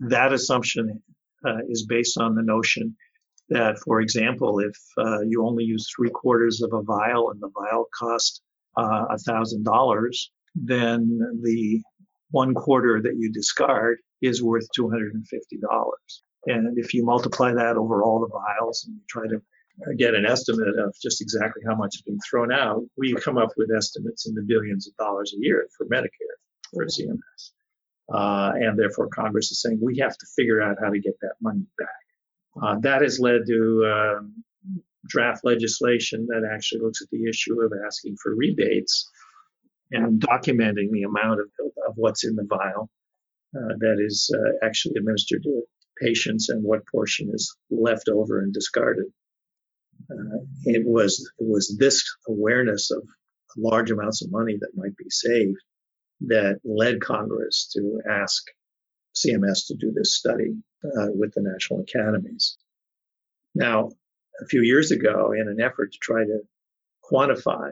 That 0.00 0.32
assumption 0.32 1.02
uh, 1.44 1.58
is 1.68 1.86
based 1.86 2.18
on 2.18 2.34
the 2.34 2.42
notion 2.42 2.96
that, 3.48 3.78
for 3.78 4.00
example, 4.00 4.58
if 4.60 4.76
uh, 4.98 5.20
you 5.22 5.44
only 5.44 5.64
use 5.64 5.90
three 5.94 6.10
quarters 6.10 6.62
of 6.62 6.72
a 6.72 6.82
vial 6.82 7.30
and 7.30 7.40
the 7.40 7.50
vial 7.50 7.86
cost 7.98 8.42
uh, 8.76 9.06
a 9.10 9.18
thousand 9.18 9.64
dollars, 9.64 10.30
then 10.54 11.18
the 11.42 11.82
one 12.30 12.54
quarter 12.54 13.00
that 13.02 13.16
you 13.16 13.32
discard 13.32 13.98
is 14.22 14.42
worth 14.42 14.66
two 14.74 14.88
hundred 14.90 15.14
and 15.14 15.26
fifty 15.26 15.58
dollars. 15.58 16.22
And 16.46 16.78
if 16.78 16.94
you 16.94 17.04
multiply 17.04 17.52
that 17.52 17.76
over 17.76 18.02
all 18.02 18.20
the 18.20 18.28
vials 18.28 18.84
and 18.86 18.96
you 18.96 19.02
try 19.08 19.26
to 19.26 19.40
get 19.96 20.14
an 20.14 20.26
estimate 20.26 20.78
of 20.78 20.94
just 21.02 21.20
exactly 21.20 21.62
how 21.66 21.74
much 21.74 21.96
is 21.96 22.02
being 22.02 22.18
thrown 22.28 22.52
out, 22.52 22.82
we 22.96 23.14
come 23.14 23.38
up 23.38 23.50
with 23.56 23.70
estimates 23.76 24.26
in 24.28 24.34
the 24.34 24.42
billions 24.42 24.88
of 24.88 24.96
dollars 24.96 25.32
a 25.36 25.40
year 25.40 25.68
for 25.76 25.86
Medicare 25.86 26.36
or 26.74 26.84
CMS. 26.86 27.52
Uh, 28.12 28.52
and 28.54 28.78
therefore, 28.78 29.08
Congress 29.08 29.50
is 29.50 29.60
saying 29.60 29.78
we 29.82 29.98
have 29.98 30.16
to 30.16 30.26
figure 30.34 30.62
out 30.62 30.76
how 30.80 30.90
to 30.90 30.98
get 30.98 31.14
that 31.20 31.34
money 31.40 31.66
back. 31.78 31.88
Uh, 32.62 32.78
that 32.80 33.02
has 33.02 33.20
led 33.20 33.42
to 33.46 33.84
um, 33.86 34.44
draft 35.06 35.44
legislation 35.44 36.26
that 36.28 36.48
actually 36.50 36.80
looks 36.80 37.02
at 37.02 37.08
the 37.10 37.28
issue 37.28 37.60
of 37.60 37.72
asking 37.86 38.16
for 38.22 38.34
rebates 38.34 39.10
and 39.90 40.20
documenting 40.20 40.90
the 40.90 41.02
amount 41.02 41.40
of, 41.40 41.46
of 41.86 41.94
what's 41.96 42.24
in 42.24 42.34
the 42.36 42.46
vial 42.48 42.90
uh, 43.56 43.74
that 43.78 43.96
is 43.98 44.30
uh, 44.34 44.66
actually 44.66 44.94
administered 44.96 45.42
to 45.42 45.62
patients 46.00 46.48
and 46.48 46.62
what 46.62 46.86
portion 46.86 47.30
is 47.32 47.56
left 47.70 48.08
over 48.08 48.40
and 48.40 48.52
discarded. 48.52 49.06
Uh, 50.10 50.38
it 50.64 50.86
was 50.86 51.30
it 51.38 51.46
was 51.46 51.76
this 51.78 52.04
awareness 52.28 52.90
of 52.90 53.02
large 53.56 53.90
amounts 53.90 54.22
of 54.22 54.30
money 54.30 54.56
that 54.60 54.76
might 54.76 54.96
be 54.96 55.08
saved 55.08 55.58
that 56.22 56.60
led 56.64 57.00
Congress 57.00 57.70
to 57.74 58.00
ask 58.08 58.44
CMS 59.14 59.66
to 59.68 59.74
do 59.74 59.92
this 59.92 60.14
study 60.14 60.56
uh, 60.84 61.08
with 61.14 61.32
the 61.34 61.42
national 61.42 61.80
academies. 61.80 62.56
Now, 63.54 63.90
a 64.40 64.46
few 64.46 64.62
years 64.62 64.90
ago 64.90 65.32
in 65.32 65.48
an 65.48 65.60
effort 65.60 65.92
to 65.92 65.98
try 66.00 66.24
to 66.24 66.40
quantify 67.10 67.70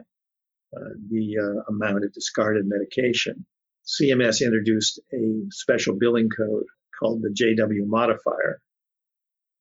uh, 0.75 0.89
the 1.09 1.37
uh, 1.37 1.71
amount 1.71 2.03
of 2.03 2.13
discarded 2.13 2.65
medication. 2.67 3.45
CMS 3.85 4.41
introduced 4.41 4.99
a 5.13 5.45
special 5.49 5.95
billing 5.95 6.29
code 6.29 6.65
called 6.99 7.21
the 7.21 7.29
JW 7.29 7.85
modifier, 7.85 8.59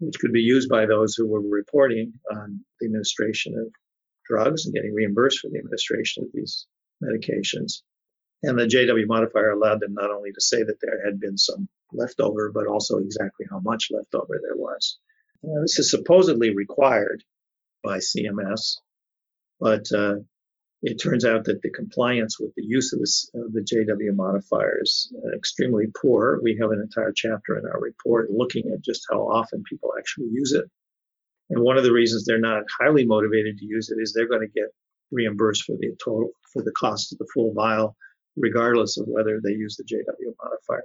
which 0.00 0.18
could 0.18 0.32
be 0.32 0.40
used 0.40 0.68
by 0.68 0.86
those 0.86 1.14
who 1.14 1.28
were 1.28 1.40
reporting 1.40 2.14
on 2.32 2.64
the 2.80 2.86
administration 2.86 3.56
of 3.56 3.72
drugs 4.28 4.66
and 4.66 4.74
getting 4.74 4.94
reimbursed 4.94 5.38
for 5.38 5.48
the 5.48 5.58
administration 5.58 6.24
of 6.24 6.30
these 6.32 6.66
medications. 7.02 7.82
And 8.42 8.58
the 8.58 8.64
JW 8.66 9.06
modifier 9.06 9.50
allowed 9.50 9.80
them 9.80 9.94
not 9.94 10.10
only 10.10 10.32
to 10.32 10.40
say 10.40 10.62
that 10.62 10.78
there 10.80 11.04
had 11.04 11.18
been 11.18 11.38
some 11.38 11.68
leftover, 11.92 12.50
but 12.52 12.66
also 12.66 12.98
exactly 12.98 13.46
how 13.50 13.60
much 13.60 13.88
leftover 13.90 14.40
there 14.42 14.56
was. 14.56 14.98
This 15.62 15.78
is 15.78 15.90
supposedly 15.90 16.54
required 16.54 17.22
by 17.82 17.98
CMS, 17.98 18.78
but 19.60 19.86
uh, 19.92 20.16
it 20.82 20.96
turns 20.96 21.24
out 21.24 21.44
that 21.44 21.62
the 21.62 21.70
compliance 21.70 22.38
with 22.38 22.54
the 22.54 22.64
use 22.64 22.92
of, 22.92 23.00
this, 23.00 23.30
of 23.34 23.52
the 23.52 23.60
JW 23.60 24.14
modifier 24.14 24.80
is 24.82 25.12
uh, 25.16 25.36
extremely 25.36 25.86
poor. 26.00 26.40
We 26.42 26.58
have 26.60 26.70
an 26.70 26.80
entire 26.80 27.12
chapter 27.14 27.58
in 27.58 27.64
our 27.66 27.80
report 27.80 28.30
looking 28.30 28.70
at 28.72 28.84
just 28.84 29.06
how 29.10 29.22
often 29.22 29.62
people 29.68 29.92
actually 29.98 30.28
use 30.32 30.52
it. 30.52 30.64
And 31.48 31.62
one 31.62 31.78
of 31.78 31.84
the 31.84 31.92
reasons 31.92 32.24
they're 32.24 32.38
not 32.38 32.64
highly 32.78 33.06
motivated 33.06 33.58
to 33.58 33.66
use 33.66 33.90
it 33.90 34.00
is 34.00 34.12
they're 34.12 34.28
going 34.28 34.46
to 34.46 34.60
get 34.60 34.70
reimbursed 35.12 35.64
for 35.64 35.76
the 35.76 35.96
total 36.02 36.30
for 36.52 36.62
the 36.62 36.72
cost 36.72 37.12
of 37.12 37.18
the 37.18 37.28
full 37.32 37.52
vial, 37.54 37.96
regardless 38.36 38.98
of 38.98 39.06
whether 39.08 39.40
they 39.42 39.52
use 39.52 39.76
the 39.76 39.84
JW 39.84 40.34
modifier. 40.42 40.84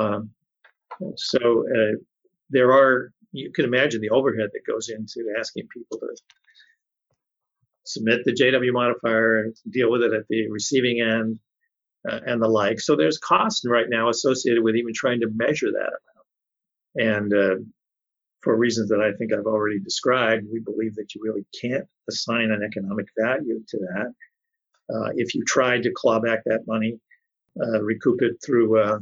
Um, 0.00 0.30
so 1.16 1.64
uh, 1.68 1.96
there 2.50 2.72
are 2.72 3.12
you 3.32 3.52
can 3.52 3.64
imagine 3.64 4.00
the 4.00 4.10
overhead 4.10 4.50
that 4.52 4.66
goes 4.66 4.88
into 4.88 5.32
asking 5.38 5.68
people 5.68 5.98
to 5.98 6.16
submit 7.84 8.20
the 8.24 8.32
JW 8.32 8.72
modifier 8.72 9.40
and 9.40 9.54
deal 9.70 9.90
with 9.90 10.02
it 10.02 10.12
at 10.12 10.26
the 10.28 10.48
receiving 10.50 11.00
end 11.00 11.38
uh, 12.10 12.20
and 12.26 12.40
the 12.40 12.48
like. 12.48 12.80
So 12.80 12.96
there's 12.96 13.18
cost 13.18 13.66
right 13.66 13.88
now 13.88 14.08
associated 14.08 14.62
with 14.62 14.76
even 14.76 14.92
trying 14.94 15.20
to 15.20 15.30
measure 15.34 15.70
that 15.70 15.92
amount. 16.96 17.20
And 17.20 17.34
uh, 17.34 17.56
for 18.42 18.56
reasons 18.56 18.88
that 18.90 19.00
I 19.00 19.16
think 19.16 19.32
I've 19.32 19.46
already 19.46 19.80
described, 19.80 20.46
we 20.50 20.60
believe 20.60 20.94
that 20.96 21.14
you 21.14 21.20
really 21.24 21.44
can't 21.60 21.86
assign 22.08 22.50
an 22.50 22.62
economic 22.62 23.06
value 23.18 23.62
to 23.68 23.78
that. 23.78 24.14
Uh, 24.92 25.10
if 25.16 25.34
you 25.34 25.44
tried 25.44 25.82
to 25.82 25.92
claw 25.94 26.20
back 26.20 26.40
that 26.44 26.66
money, 26.66 26.98
uh, 27.60 27.82
recoup 27.82 28.22
it 28.22 28.36
through 28.44 28.78
uh, 28.80 28.98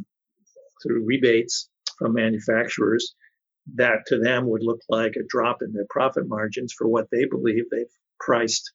through 0.83 1.05
rebates 1.05 1.68
from 1.99 2.14
manufacturers, 2.14 3.14
that 3.75 4.07
to 4.07 4.18
them 4.18 4.46
would 4.49 4.62
look 4.62 4.81
like 4.88 5.14
a 5.16 5.27
drop 5.29 5.62
in 5.62 5.72
their 5.72 5.87
profit 5.90 6.29
margins 6.29 6.72
for 6.72 6.87
what 6.88 7.09
they 7.11 7.25
believe 7.25 7.64
they've 7.70 7.87
priced 8.20 8.72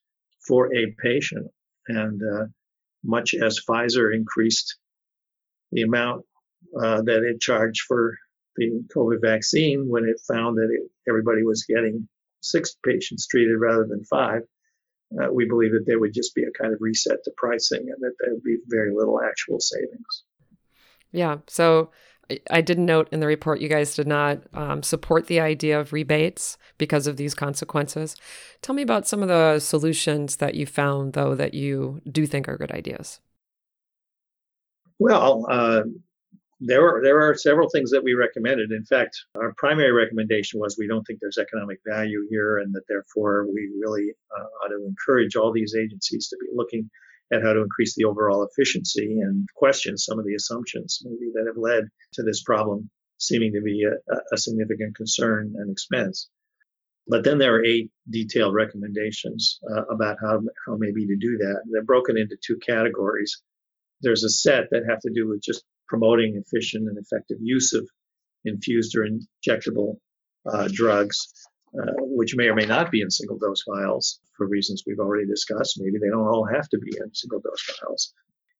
for 0.47 0.73
a 0.75 0.95
patient. 1.01 1.47
And 1.87 2.21
uh, 2.21 2.45
much 3.03 3.33
as 3.33 3.63
Pfizer 3.67 4.13
increased 4.13 4.77
the 5.71 5.81
amount 5.83 6.25
uh, 6.81 7.01
that 7.03 7.23
it 7.23 7.39
charged 7.39 7.81
for 7.87 8.17
the 8.57 8.83
COVID 8.95 9.21
vaccine 9.21 9.87
when 9.87 10.05
it 10.05 10.21
found 10.27 10.57
that 10.57 10.69
it, 10.71 10.89
everybody 11.07 11.43
was 11.43 11.63
getting 11.63 12.07
six 12.41 12.75
patients 12.85 13.27
treated 13.27 13.57
rather 13.59 13.85
than 13.85 14.03
five, 14.03 14.41
uh, 15.19 15.31
we 15.31 15.45
believe 15.47 15.71
that 15.71 15.85
there 15.85 15.99
would 15.99 16.13
just 16.13 16.33
be 16.35 16.43
a 16.43 16.51
kind 16.61 16.73
of 16.73 16.79
reset 16.81 17.23
to 17.23 17.31
pricing 17.37 17.81
and 17.81 18.01
that 18.01 18.13
there 18.19 18.33
would 18.33 18.43
be 18.43 18.57
very 18.67 18.93
little 18.93 19.19
actual 19.21 19.59
savings. 19.59 20.23
Yeah. 21.11 21.37
So 21.47 21.91
I 22.49 22.61
did 22.61 22.79
note 22.79 23.09
in 23.11 23.19
the 23.19 23.27
report 23.27 23.59
you 23.59 23.67
guys 23.67 23.95
did 23.95 24.07
not 24.07 24.39
um, 24.53 24.83
support 24.83 25.27
the 25.27 25.39
idea 25.39 25.79
of 25.79 25.91
rebates 25.91 26.57
because 26.77 27.07
of 27.07 27.17
these 27.17 27.33
consequences. 27.33 28.15
Tell 28.61 28.75
me 28.75 28.81
about 28.81 29.07
some 29.07 29.21
of 29.21 29.27
the 29.27 29.59
solutions 29.59 30.37
that 30.37 30.55
you 30.55 30.65
found, 30.65 31.13
though, 31.13 31.35
that 31.35 31.53
you 31.53 32.01
do 32.09 32.25
think 32.25 32.47
are 32.47 32.57
good 32.57 32.71
ideas. 32.71 33.19
Well, 34.99 35.45
uh, 35.49 35.83
there 36.63 36.87
are 36.87 37.01
there 37.03 37.19
are 37.27 37.35
several 37.35 37.69
things 37.69 37.89
that 37.89 38.03
we 38.03 38.13
recommended. 38.13 38.71
In 38.71 38.85
fact, 38.85 39.17
our 39.35 39.53
primary 39.57 39.91
recommendation 39.91 40.59
was 40.59 40.77
we 40.77 40.87
don't 40.87 41.03
think 41.05 41.19
there's 41.19 41.39
economic 41.39 41.79
value 41.85 42.27
here, 42.29 42.59
and 42.59 42.73
that 42.75 42.87
therefore 42.87 43.47
we 43.51 43.71
really 43.79 44.13
uh, 44.37 44.43
ought 44.63 44.69
to 44.69 44.85
encourage 44.85 45.35
all 45.35 45.51
these 45.51 45.75
agencies 45.75 46.27
to 46.27 46.37
be 46.39 46.47
looking 46.53 46.89
at 47.33 47.41
how 47.41 47.53
to 47.53 47.61
increase 47.61 47.95
the 47.95 48.05
overall 48.05 48.47
efficiency 48.47 49.19
and 49.21 49.47
question 49.55 49.97
some 49.97 50.19
of 50.19 50.25
the 50.25 50.35
assumptions 50.35 51.01
maybe 51.03 51.31
that 51.33 51.47
have 51.47 51.57
led 51.57 51.85
to 52.13 52.23
this 52.23 52.43
problem 52.43 52.89
seeming 53.17 53.53
to 53.53 53.61
be 53.61 53.83
a, 53.83 54.15
a 54.33 54.37
significant 54.37 54.95
concern 54.95 55.53
and 55.57 55.71
expense. 55.71 56.29
But 57.07 57.23
then 57.23 57.37
there 57.37 57.55
are 57.55 57.65
eight 57.65 57.89
detailed 58.09 58.53
recommendations 58.53 59.59
uh, 59.69 59.85
about 59.85 60.17
how, 60.21 60.41
how 60.65 60.75
maybe 60.77 61.05
to 61.07 61.15
do 61.15 61.37
that. 61.37 61.61
They're 61.71 61.83
broken 61.83 62.17
into 62.17 62.35
two 62.45 62.57
categories. 62.57 63.41
There's 64.01 64.23
a 64.23 64.29
set 64.29 64.69
that 64.71 64.89
have 64.89 64.99
to 65.01 65.11
do 65.13 65.27
with 65.27 65.41
just 65.41 65.63
promoting 65.91 66.41
efficient 66.41 66.87
and 66.87 66.97
effective 66.97 67.37
use 67.41 67.73
of 67.73 67.83
infused 68.45 68.95
or 68.97 69.05
injectable 69.05 69.97
uh, 70.51 70.67
drugs 70.71 71.17
uh, 71.79 71.93
which 71.99 72.35
may 72.35 72.47
or 72.47 72.55
may 72.55 72.65
not 72.65 72.91
be 72.91 73.01
in 73.01 73.09
single 73.09 73.37
dose 73.37 73.63
vials 73.65 74.19
for 74.35 74.47
reasons 74.47 74.83
we've 74.85 74.99
already 74.99 75.25
discussed. 75.25 75.79
Maybe 75.79 75.99
they 75.99 76.09
don't 76.09 76.27
all 76.27 76.45
have 76.53 76.67
to 76.69 76.77
be 76.77 76.91
in 76.99 77.13
single 77.13 77.39
dose 77.39 77.63
vials. 77.79 78.13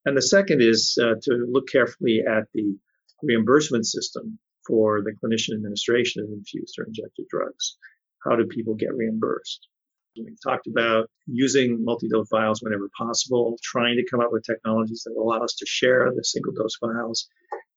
And 0.05 0.15
the 0.15 0.21
second 0.21 0.61
is 0.61 0.97
uh, 1.01 1.15
to 1.23 1.47
look 1.51 1.67
carefully 1.67 2.21
at 2.25 2.45
the 2.53 2.77
reimbursement 3.21 3.85
system 3.85 4.39
for 4.65 5.01
the 5.01 5.11
clinician 5.11 5.55
administration 5.55 6.23
of 6.23 6.29
infused 6.31 6.75
or 6.79 6.85
injected 6.85 7.25
drugs. 7.29 7.77
How 8.23 8.35
do 8.35 8.45
people 8.45 8.75
get 8.75 8.95
reimbursed? 8.95 9.67
We 10.15 10.36
talked 10.43 10.67
about 10.67 11.10
using 11.26 11.84
multi-dose 11.84 12.28
vials 12.30 12.62
whenever 12.62 12.89
possible, 12.97 13.58
trying 13.63 13.95
to 13.97 14.06
come 14.10 14.19
up 14.19 14.32
with 14.32 14.43
technologies 14.43 15.04
that 15.06 15.19
allow 15.19 15.43
us 15.43 15.56
to 15.56 15.65
share 15.65 16.12
the 16.15 16.24
single 16.24 16.54
dose 16.54 16.78
vials, 16.84 17.28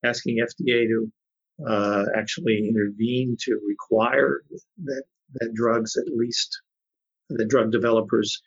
asking 0.04 0.38
FDA 0.38 0.88
to 0.88 1.12
uh, 1.66 2.06
actually 2.16 2.68
intervene 2.68 3.36
to 3.40 3.60
require 3.66 4.42
that 4.84 5.04
that 5.34 5.54
drugs 5.54 5.96
at 5.96 6.12
least 6.12 6.60
the 7.30 7.46
drug 7.46 7.70
developers 7.72 8.42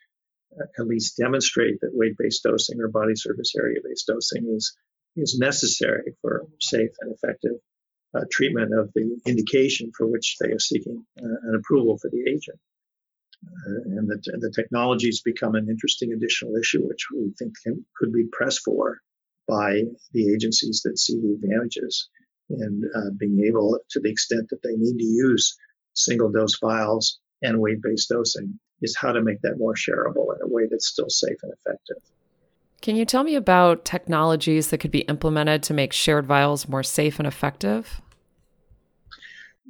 at 0.78 0.86
least 0.86 1.16
demonstrate 1.16 1.80
that 1.80 1.90
weight-based 1.92 2.42
dosing 2.42 2.80
or 2.80 2.88
body 2.88 3.14
surface 3.14 3.54
area-based 3.56 4.06
dosing 4.06 4.54
is 4.54 4.76
is 5.16 5.38
necessary 5.38 6.14
for 6.20 6.46
safe 6.60 6.90
and 7.00 7.14
effective 7.14 7.56
uh, 8.14 8.24
treatment 8.30 8.72
of 8.72 8.90
the 8.94 9.18
indication 9.26 9.90
for 9.96 10.06
which 10.06 10.36
they 10.40 10.48
are 10.48 10.58
seeking 10.58 11.04
uh, 11.20 11.24
an 11.24 11.54
approval 11.58 11.98
for 11.98 12.10
the 12.10 12.30
agent. 12.30 12.58
Uh, 13.44 13.98
and 13.98 14.08
the, 14.08 14.18
the 14.40 14.52
technologies 14.54 15.22
become 15.22 15.54
an 15.54 15.68
interesting 15.68 16.12
additional 16.12 16.56
issue, 16.56 16.86
which 16.86 17.06
we 17.14 17.32
think 17.38 17.52
can, 17.62 17.84
could 17.96 18.12
be 18.12 18.24
pressed 18.32 18.60
for 18.64 18.98
by 19.46 19.82
the 20.12 20.32
agencies 20.32 20.82
that 20.84 20.98
see 20.98 21.14
the 21.20 21.34
advantages 21.34 22.08
in 22.50 22.82
uh, 22.94 23.10
being 23.18 23.44
able, 23.46 23.78
to 23.90 24.00
the 24.00 24.10
extent 24.10 24.48
that 24.50 24.62
they 24.62 24.74
need 24.76 24.98
to 24.98 25.04
use 25.04 25.56
single 25.94 26.30
dose 26.30 26.58
vials 26.58 27.18
and 27.42 27.60
weight 27.60 27.82
based 27.82 28.08
dosing 28.08 28.58
is 28.82 28.96
how 28.96 29.12
to 29.12 29.22
make 29.22 29.40
that 29.42 29.56
more 29.58 29.74
shareable 29.74 30.34
in 30.34 30.42
a 30.42 30.48
way 30.48 30.64
that's 30.70 30.88
still 30.88 31.08
safe 31.08 31.36
and 31.42 31.52
effective. 31.52 31.96
Can 32.80 32.94
you 32.94 33.04
tell 33.04 33.24
me 33.24 33.34
about 33.34 33.84
technologies 33.84 34.68
that 34.68 34.78
could 34.78 34.92
be 34.92 35.00
implemented 35.00 35.62
to 35.64 35.74
make 35.74 35.92
shared 35.92 36.26
vials 36.26 36.68
more 36.68 36.84
safe 36.84 37.18
and 37.18 37.26
effective? 37.26 38.00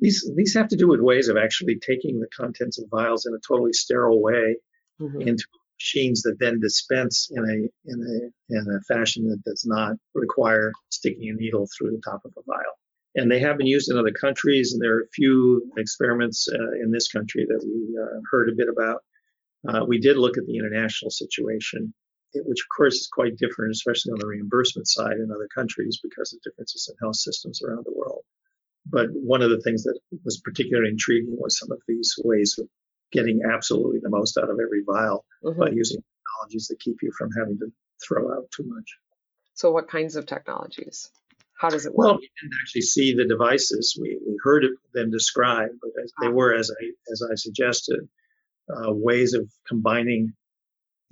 These, 0.01 0.31
these 0.37 0.55
have 0.55 0.69
to 0.69 0.77
do 0.77 0.89
with 0.89 1.01
ways 1.01 1.29
of 1.29 1.37
actually 1.37 1.79
taking 1.79 2.21
the 2.21 2.29
contents 2.37 2.79
of 2.79 2.89
vials 2.91 3.27
in 3.27 3.35
a 3.35 3.39
totally 3.47 3.73
sterile 3.73 4.23
way 4.23 4.57
mm-hmm. 5.01 5.21
into 5.21 5.45
machines 5.81 6.23
that 6.23 6.39
then 6.39 6.61
dispense 6.61 7.31
in 7.31 7.45
a 7.45 7.91
in 7.91 8.01
a 8.03 8.57
in 8.57 8.67
a 8.75 8.81
fashion 8.93 9.29
that 9.29 9.43
does 9.45 9.65
not 9.65 9.97
require 10.15 10.73
sticking 10.91 11.29
a 11.29 11.35
needle 11.35 11.69
through 11.77 11.91
the 11.93 12.03
top 12.05 12.21
of 12.25 12.33
a 12.37 12.43
vial 12.47 12.75
and 13.19 13.31
they 13.31 13.41
have 13.41 13.59
been 13.59 13.67
used 13.67 13.91
in 13.91 13.99
other 13.99 14.13
countries. 14.13 14.73
And 14.73 14.83
there 14.83 14.97
are 14.97 15.03
a 15.03 15.15
few 15.15 15.71
experiments 15.77 16.49
uh, 16.49 16.73
in 16.83 16.91
this 16.91 17.09
country 17.09 17.47
that 17.49 17.65
we 17.65 17.99
uh, 18.01 18.21
heard 18.31 18.49
a 18.49 18.57
bit 18.57 18.69
about. 18.69 19.03
Uh, 19.69 19.85
we 19.85 19.99
did 19.99 20.17
look 20.17 20.39
at 20.39 20.47
the 20.47 20.57
international 20.57 21.11
situation, 21.11 21.93
which 22.35 22.61
of 22.61 22.77
course 22.77 22.95
is 22.95 23.09
quite 23.13 23.37
different, 23.37 23.73
especially 23.73 24.13
on 24.13 24.19
the 24.21 24.27
reimbursement 24.27 24.87
side 24.87 25.17
in 25.17 25.33
other 25.33 25.49
countries 25.53 26.01
because 26.03 26.33
of 26.33 26.41
differences 26.43 26.89
in 26.89 26.97
health 27.01 27.17
systems 27.17 27.61
around 27.63 27.85
the 27.85 27.95
world. 27.95 28.23
But 28.91 29.09
one 29.13 29.43
of 29.43 29.51
the 29.51 29.61
things 29.61 29.85
that 29.85 29.99
was 30.25 30.41
particularly 30.41 30.91
intriguing 30.91 31.37
was 31.39 31.59
some 31.59 31.71
of 31.71 31.81
these 31.87 32.15
ways 32.25 32.57
of 32.59 32.69
getting 33.13 33.41
absolutely 33.51 34.01
the 34.03 34.11
most 34.11 34.39
out 34.39 34.51
of 34.51 34.59
every 34.63 34.83
vial 34.87 35.25
mm-hmm. 35.45 35.59
by 35.59 35.71
using 35.71 36.01
technologies 36.01 36.69
that 36.69 36.81
keep 36.81 36.97
you 37.03 37.11
from 37.17 37.31
having 37.39 37.59
to 37.59 37.73
throw 38.07 38.33
out 38.33 38.51
too 38.51 38.65
much. 38.67 38.97
So, 39.55 39.71
what 39.73 39.89
kinds 39.89 40.17
of 40.17 40.27
technologies? 40.27 41.11
How 41.59 41.69
does 41.69 41.87
it 41.87 41.95
work? 41.95 42.07
Well, 42.07 42.17
we 42.17 42.31
didn't 42.41 42.55
actually 42.63 42.83
see 42.83 43.15
the 43.15 43.27
devices. 43.27 43.99
We, 44.01 44.19
we 44.25 44.39
heard 44.43 44.65
them 44.95 45.11
described, 45.11 45.75
but 45.83 45.91
they 46.21 46.29
ah. 46.29 46.31
were, 46.31 46.55
as 46.55 46.71
I 46.71 46.93
as 47.11 47.23
I 47.23 47.35
suggested, 47.35 48.09
uh, 48.71 48.93
ways 48.93 49.35
of 49.35 49.51
combining 49.67 50.35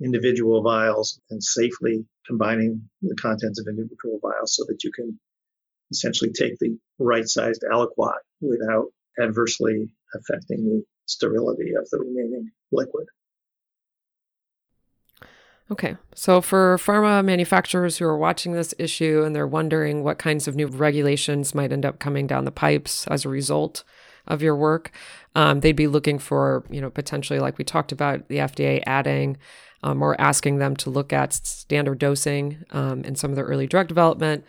individual 0.01 0.61
vials 0.61 1.19
and 1.29 1.43
safely 1.43 2.05
combining 2.25 2.89
the 3.01 3.15
contents 3.15 3.59
of 3.59 3.67
individual 3.67 4.19
vials 4.21 4.55
so 4.55 4.63
that 4.67 4.83
you 4.83 4.91
can 4.91 5.19
essentially 5.91 6.31
take 6.31 6.57
the 6.59 6.77
right-sized 6.99 7.63
aliquot 7.71 8.17
without 8.41 8.87
adversely 9.21 9.87
affecting 10.13 10.65
the 10.65 10.83
sterility 11.05 11.73
of 11.79 11.87
the 11.89 11.99
remaining 11.99 12.49
liquid. 12.71 13.07
Okay. 15.69 15.97
So 16.15 16.39
for 16.39 16.77
pharma 16.77 17.23
manufacturers 17.25 17.97
who 17.97 18.05
are 18.05 18.17
watching 18.17 18.53
this 18.53 18.73
issue 18.79 19.23
and 19.25 19.35
they're 19.35 19.47
wondering 19.47 20.01
what 20.03 20.17
kinds 20.17 20.47
of 20.47 20.55
new 20.55 20.67
regulations 20.67 21.53
might 21.53 21.73
end 21.73 21.85
up 21.85 21.99
coming 21.99 22.25
down 22.25 22.45
the 22.45 22.51
pipes 22.51 23.05
as 23.07 23.25
a 23.25 23.29
result 23.29 23.83
of 24.27 24.41
your 24.41 24.55
work, 24.55 24.91
um, 25.35 25.59
they'd 25.59 25.73
be 25.73 25.87
looking 25.87 26.19
for, 26.19 26.63
you 26.69 26.79
know, 26.79 26.89
potentially, 26.89 27.39
like 27.39 27.57
we 27.57 27.65
talked 27.65 27.91
about, 27.91 28.27
the 28.29 28.37
FDA 28.37 28.81
adding 28.85 29.37
um, 29.83 30.01
or 30.01 30.19
asking 30.19 30.57
them 30.57 30.75
to 30.77 30.89
look 30.89 31.11
at 31.11 31.33
standard 31.33 31.99
dosing 31.99 32.63
um, 32.71 33.03
in 33.03 33.15
some 33.15 33.31
of 33.31 33.35
their 33.35 33.45
early 33.45 33.67
drug 33.67 33.87
development, 33.87 34.45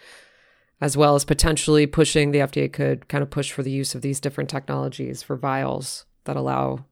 as 0.80 0.96
well 0.96 1.14
as 1.14 1.24
potentially 1.24 1.86
pushing 1.86 2.30
the 2.30 2.38
FDA 2.38 2.72
could 2.72 3.08
kind 3.08 3.22
of 3.22 3.30
push 3.30 3.52
for 3.52 3.62
the 3.62 3.70
use 3.70 3.94
of 3.94 4.02
these 4.02 4.20
different 4.20 4.48
technologies 4.50 5.22
for 5.22 5.36
vials 5.36 6.06
that 6.24 6.36
allow 6.36 6.84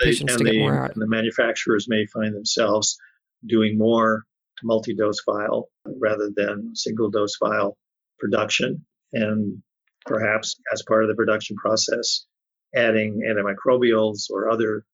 they, 0.00 0.06
patients 0.06 0.36
to 0.36 0.44
get 0.44 0.56
more 0.56 0.84
out. 0.84 0.92
And 0.92 1.02
the 1.02 1.08
manufacturers 1.08 1.86
may 1.88 2.06
find 2.06 2.34
themselves 2.34 2.98
doing 3.46 3.78
more 3.78 4.24
multi-dose 4.62 5.22
vial 5.24 5.70
rather 5.86 6.30
than 6.34 6.72
single 6.74 7.10
dose 7.10 7.36
vial 7.42 7.78
production 8.18 8.84
and 9.12 9.62
perhaps 10.04 10.60
as 10.72 10.82
part 10.82 11.02
of 11.02 11.08
the 11.08 11.14
production 11.14 11.56
process 11.56 12.26
adding 12.74 13.22
antimicrobials 13.26 14.30
or 14.30 14.50
other 14.50 14.84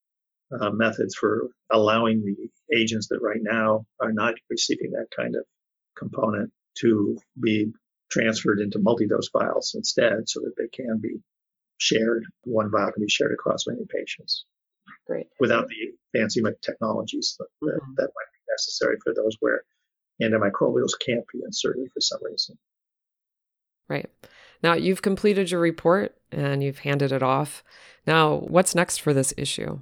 uh, 0.61 0.71
methods 0.71 1.15
for 1.17 1.49
allowing 1.73 2.25
the 2.25 2.77
agents 2.77 3.09
that 3.09 3.21
right 3.21 3.41
now 3.43 3.85
are 4.01 4.13
not 4.13 4.35
receiving 4.49 4.93
that 4.93 5.07
kind 5.15 5.35
of 5.35 5.45
component 5.97 6.53
to 6.79 7.19
be 7.41 7.73
transferred 8.11 8.61
into 8.61 8.79
multi-dose 8.79 9.31
vials 9.31 9.75
instead 9.75 10.29
so 10.29 10.41
that 10.41 10.55
they 10.57 10.69
can 10.69 10.99
be 10.99 11.17
shared 11.79 12.25
one 12.45 12.71
vial 12.71 12.93
can 12.93 13.03
be 13.03 13.09
shared 13.09 13.33
across 13.33 13.67
many 13.67 13.85
patients 13.89 14.45
Great. 15.07 15.27
without 15.39 15.69
the 15.69 16.19
fancy 16.19 16.43
technologies 16.63 17.37
that, 17.39 17.47
mm-hmm. 17.63 17.93
that 17.97 18.03
might 18.03 18.33
be 18.33 18.53
necessary 18.53 18.97
for 19.05 19.13
those 19.15 19.37
where 19.41 19.63
antimicrobials 20.23 20.93
can't 21.05 21.25
be 21.33 21.41
inserted 21.45 21.89
for 21.93 22.01
some 22.01 22.21
reason. 22.23 22.57
Right. 23.89 24.11
Now, 24.63 24.75
you've 24.75 25.03
completed 25.03 25.51
your 25.51 25.61
report 25.61 26.17
and 26.33 26.63
you've 26.63 26.79
handed 26.79 27.13
it 27.13 27.23
off. 27.23 27.63
Now, 28.07 28.37
what's 28.37 28.75
next 28.75 28.99
for 28.99 29.13
this 29.13 29.35
issue? 29.37 29.79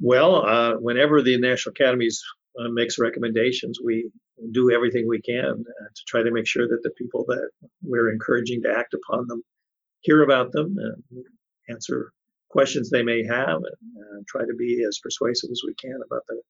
Well, 0.00 0.46
uh, 0.46 0.74
whenever 0.74 1.22
the 1.22 1.38
National 1.38 1.72
Academies 1.72 2.24
uh, 2.58 2.68
makes 2.68 2.98
recommendations, 2.98 3.78
we 3.82 4.10
do 4.52 4.70
everything 4.70 5.06
we 5.06 5.20
can 5.22 5.44
uh, 5.44 5.88
to 5.94 6.02
try 6.06 6.22
to 6.22 6.30
make 6.30 6.46
sure 6.46 6.68
that 6.68 6.82
the 6.82 6.90
people 6.98 7.24
that 7.28 7.50
we're 7.82 8.10
encouraging 8.10 8.62
to 8.62 8.74
act 8.76 8.94
upon 8.94 9.26
them 9.26 9.42
hear 10.00 10.22
about 10.22 10.52
them 10.52 10.76
and 10.78 11.24
answer 11.68 12.12
questions 12.50 12.90
they 12.90 13.02
may 13.02 13.24
have 13.24 13.56
and 13.56 13.96
uh, 13.98 14.22
try 14.28 14.42
to 14.42 14.54
be 14.58 14.84
as 14.86 14.98
persuasive 15.02 15.50
as 15.50 15.62
we 15.66 15.74
can 15.74 15.98
about 16.04 16.22
the 16.28 16.40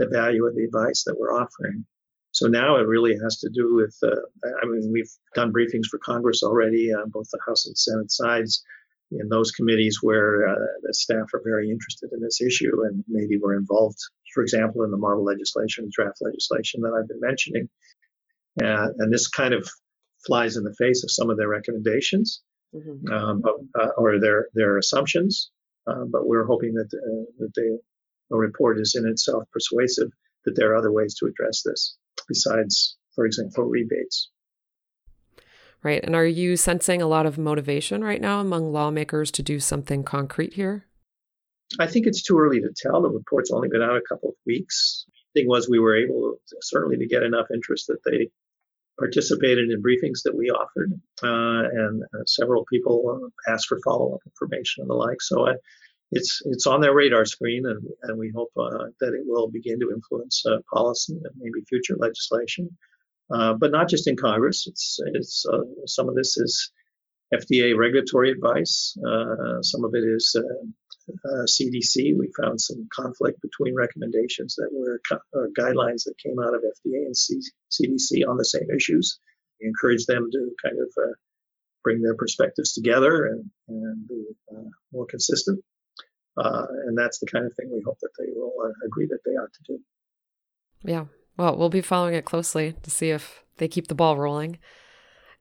the 0.00 0.08
value 0.08 0.46
of 0.46 0.54
the 0.56 0.64
advice 0.64 1.04
that 1.04 1.16
we're 1.18 1.34
offering. 1.34 1.84
So 2.32 2.46
now 2.46 2.76
it 2.76 2.86
really 2.86 3.16
has 3.22 3.38
to 3.40 3.50
do 3.52 3.74
with, 3.74 3.94
uh, 4.02 4.20
I 4.62 4.66
mean, 4.66 4.90
we've 4.90 5.10
done 5.34 5.52
briefings 5.52 5.86
for 5.90 5.98
Congress 5.98 6.42
already 6.42 6.92
on 6.92 7.10
both 7.10 7.28
the 7.30 7.40
House 7.46 7.66
and 7.66 7.76
Senate 7.76 8.10
sides 8.10 8.64
in 9.10 9.28
those 9.28 9.50
committees 9.50 9.98
where 10.00 10.48
uh, 10.48 10.66
the 10.82 10.94
staff 10.94 11.34
are 11.34 11.42
very 11.44 11.68
interested 11.68 12.10
in 12.12 12.20
this 12.20 12.40
issue 12.40 12.84
and 12.84 13.04
maybe 13.08 13.36
were 13.36 13.54
involved, 13.54 13.98
for 14.32 14.42
example, 14.42 14.84
in 14.84 14.90
the 14.90 14.96
model 14.96 15.24
legislation, 15.24 15.90
draft 15.92 16.18
legislation 16.20 16.82
that 16.82 16.92
I've 16.92 17.08
been 17.08 17.20
mentioning. 17.20 17.68
Uh, 18.62 18.88
and 18.98 19.12
this 19.12 19.28
kind 19.28 19.54
of 19.54 19.68
flies 20.26 20.56
in 20.56 20.64
the 20.64 20.74
face 20.74 21.02
of 21.04 21.10
some 21.10 21.30
of 21.30 21.36
their 21.36 21.48
recommendations 21.48 22.42
mm-hmm. 22.74 23.12
um, 23.12 23.42
uh, 23.78 23.88
or 23.96 24.18
their 24.18 24.48
their 24.54 24.78
assumptions. 24.78 25.50
Uh, 25.86 26.04
but 26.10 26.26
we're 26.26 26.44
hoping 26.44 26.74
that 26.74 26.90
uh, 26.94 27.24
that 27.38 27.52
the, 27.54 27.78
the 28.30 28.36
report 28.36 28.78
is 28.78 28.94
in 28.96 29.08
itself 29.08 29.44
persuasive 29.52 30.10
that 30.44 30.56
there 30.56 30.72
are 30.72 30.76
other 30.76 30.92
ways 30.92 31.14
to 31.14 31.26
address 31.26 31.62
this 31.64 31.96
besides, 32.28 32.96
for 33.14 33.24
example, 33.26 33.64
rebates. 33.64 34.30
Right. 35.82 36.04
And 36.04 36.14
are 36.14 36.26
you 36.26 36.56
sensing 36.56 37.00
a 37.00 37.06
lot 37.06 37.24
of 37.24 37.38
motivation 37.38 38.04
right 38.04 38.20
now 38.20 38.40
among 38.40 38.72
lawmakers 38.72 39.30
to 39.32 39.42
do 39.42 39.58
something 39.58 40.04
concrete 40.04 40.54
here? 40.54 40.84
I 41.78 41.86
think 41.86 42.06
it's 42.06 42.22
too 42.22 42.38
early 42.38 42.60
to 42.60 42.72
tell. 42.76 43.02
The 43.02 43.10
report's 43.10 43.52
only 43.52 43.68
been 43.68 43.82
out 43.82 43.96
a 43.96 44.02
couple 44.08 44.30
of 44.30 44.34
weeks. 44.46 45.06
Thing 45.34 45.46
was, 45.46 45.68
we 45.68 45.78
were 45.78 45.96
able 45.96 46.38
to, 46.48 46.56
certainly 46.62 46.96
to 46.96 47.06
get 47.06 47.22
enough 47.22 47.46
interest 47.54 47.86
that 47.86 48.02
they 48.04 48.30
participated 48.98 49.70
in 49.70 49.82
briefings 49.82 50.22
that 50.24 50.36
we 50.36 50.50
offered, 50.50 50.92
uh, 51.22 51.68
and 51.72 52.02
uh, 52.02 52.24
several 52.26 52.64
people 52.70 53.30
uh, 53.48 53.52
asked 53.52 53.68
for 53.68 53.78
follow-up 53.84 54.20
information 54.26 54.82
and 54.82 54.90
the 54.90 54.94
like. 54.94 55.22
So 55.22 55.48
I, 55.48 55.52
it's 56.12 56.42
it's 56.46 56.66
on 56.66 56.80
their 56.80 56.94
radar 56.94 57.24
screen, 57.24 57.64
and, 57.66 57.82
and 58.02 58.18
we 58.18 58.32
hope 58.34 58.50
uh, 58.58 58.86
that 59.00 59.14
it 59.14 59.22
will 59.24 59.48
begin 59.48 59.78
to 59.80 59.92
influence 59.94 60.42
uh, 60.44 60.56
policy 60.72 61.14
and 61.14 61.34
maybe 61.36 61.64
future 61.68 61.96
legislation. 61.96 62.68
Uh, 63.32 63.54
but 63.54 63.70
not 63.70 63.88
just 63.88 64.08
in 64.08 64.16
Congress. 64.16 64.66
It's 64.66 64.98
it's 65.14 65.46
some 65.86 66.08
of 66.08 66.16
this 66.16 66.36
is 66.36 66.72
FDA 67.32 67.76
regulatory 67.76 68.32
advice. 68.32 68.96
some 69.62 69.84
of 69.84 69.94
it 69.94 70.04
is 70.04 70.34
uh, 71.24 71.44
CDC, 71.44 72.16
we 72.16 72.32
found 72.40 72.60
some 72.60 72.88
conflict 72.92 73.40
between 73.42 73.74
recommendations 73.74 74.56
that 74.56 74.70
were 74.72 75.00
uh, 75.10 75.46
guidelines 75.58 76.04
that 76.04 76.14
came 76.24 76.38
out 76.38 76.54
of 76.54 76.62
FDA 76.62 77.06
and 77.06 77.16
C- 77.16 77.40
CDC 77.70 78.28
on 78.28 78.36
the 78.36 78.44
same 78.44 78.68
issues. 78.74 79.18
We 79.60 79.68
encourage 79.68 80.06
them 80.06 80.28
to 80.30 80.50
kind 80.62 80.76
of 80.78 80.88
uh, 80.96 81.12
bring 81.82 82.02
their 82.02 82.14
perspectives 82.14 82.72
together 82.72 83.26
and, 83.26 83.50
and 83.68 84.08
be 84.08 84.24
uh, 84.54 84.68
more 84.92 85.06
consistent. 85.06 85.62
Uh, 86.36 86.66
and 86.86 86.96
that's 86.96 87.18
the 87.18 87.26
kind 87.26 87.44
of 87.44 87.52
thing 87.54 87.70
we 87.72 87.82
hope 87.84 87.98
that 88.00 88.10
they 88.18 88.32
will 88.34 88.54
uh, 88.64 88.86
agree 88.86 89.06
that 89.06 89.20
they 89.24 89.32
ought 89.32 89.52
to 89.52 89.72
do. 89.72 89.78
Yeah. 90.82 91.04
Well, 91.36 91.56
we'll 91.56 91.68
be 91.68 91.80
following 91.80 92.14
it 92.14 92.24
closely 92.24 92.74
to 92.82 92.90
see 92.90 93.10
if 93.10 93.44
they 93.56 93.68
keep 93.68 93.88
the 93.88 93.94
ball 93.94 94.16
rolling. 94.16 94.58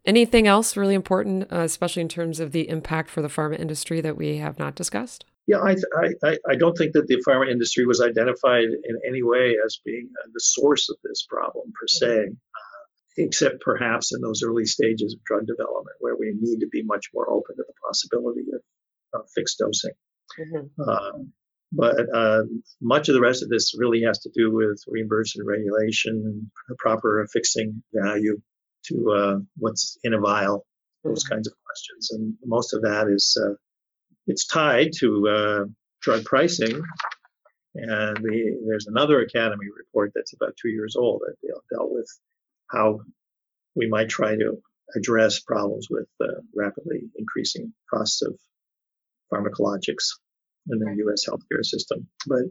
Anything 0.06 0.48
else 0.48 0.78
really 0.78 0.96
important, 0.96 1.48
especially 1.52 2.02
in 2.02 2.10
terms 2.10 2.40
of 2.40 2.52
the 2.52 2.70
impact 2.70 3.10
for 3.10 3.22
the 3.22 3.28
pharma 3.28 3.60
industry 3.60 4.02
that 4.02 4.18
we 4.18 4.38
have 4.38 4.58
not 4.58 4.76
discussed? 4.76 5.26
Yeah, 5.50 5.62
I, 5.62 5.76
I, 6.24 6.38
I 6.48 6.56
don't 6.58 6.78
think 6.78 6.94
that 6.94 7.08
the 7.08 7.24
pharma 7.28 7.50
industry 7.50 7.84
was 7.88 8.02
identified 8.02 8.66
in 8.66 9.00
any 9.04 9.24
way 9.24 9.56
as 9.66 9.82
being 9.84 10.12
the 10.32 10.40
source 10.40 10.90
of 10.92 10.98
this 11.04 11.26
problem 11.28 11.74
per 11.74 11.88
se, 11.88 12.06
mm-hmm. 12.06 12.34
uh, 12.34 13.26
except 13.26 13.60
perhaps 13.62 14.14
in 14.14 14.22
those 14.22 14.44
early 14.44 14.66
stages 14.66 15.16
of 15.16 15.24
drug 15.24 15.48
development 15.48 15.98
where 16.02 16.16
we 16.16 16.36
need 16.40 16.60
to 16.60 16.68
be 16.68 16.84
much 16.84 17.08
more 17.16 17.28
open 17.32 17.56
to 17.56 17.64
the 17.66 17.74
possibility 17.84 18.46
of, 18.54 19.20
of 19.20 19.28
fixed 19.34 19.58
dosing. 19.58 19.94
Mm-hmm. 20.40 20.84
Uh, 20.88 21.24
but 21.72 21.96
uh, 22.14 22.44
much 22.80 23.10
of 23.10 23.16
the 23.16 23.22
rest 23.22 23.42
of 23.42 23.50
this 23.50 23.74
really 23.76 24.04
has 24.04 24.20
to 24.20 24.30
do 24.36 24.54
with 24.54 24.84
reimbursement 24.88 25.48
regulation, 25.48 26.52
proper 26.78 27.28
fixing 27.34 27.82
value 27.92 28.40
to 28.86 29.12
uh, 29.18 29.38
what's 29.58 29.98
in 30.04 30.14
a 30.14 30.20
vial, 30.20 30.68
those 31.04 31.24
mm-hmm. 31.24 31.34
kinds 31.34 31.48
of 31.48 31.56
questions. 31.66 32.12
And 32.12 32.36
most 32.46 32.76
of 32.76 32.84
that 32.84 33.08
is 33.08 33.36
uh, 33.44 33.56
it's 34.30 34.46
tied 34.46 34.92
to 35.00 35.28
uh, 35.28 35.66
drug 36.02 36.24
pricing. 36.24 36.82
And 37.76 38.18
the, 38.18 38.62
there's 38.68 38.88
another 38.88 39.22
Academy 39.22 39.66
report 39.76 40.12
that's 40.16 40.34
about 40.34 40.56
two 40.62 40.70
years 40.70 40.96
old 40.96 41.22
that 41.22 41.64
dealt 41.72 41.92
with 41.92 42.10
how 42.72 43.02
we 43.76 43.88
might 43.88 44.10
try 44.10 44.36
to 44.36 44.62
address 44.96 45.40
problems 45.40 45.88
with 45.90 46.08
uh, 46.22 46.42
rapidly 46.56 47.10
increasing 47.18 47.74
costs 47.92 48.22
of 48.22 48.38
pharmacologics 49.32 50.18
in 50.70 50.80
the 50.80 50.96
U.S. 50.98 51.26
healthcare 51.28 51.64
system. 51.64 52.08
But 52.28 52.44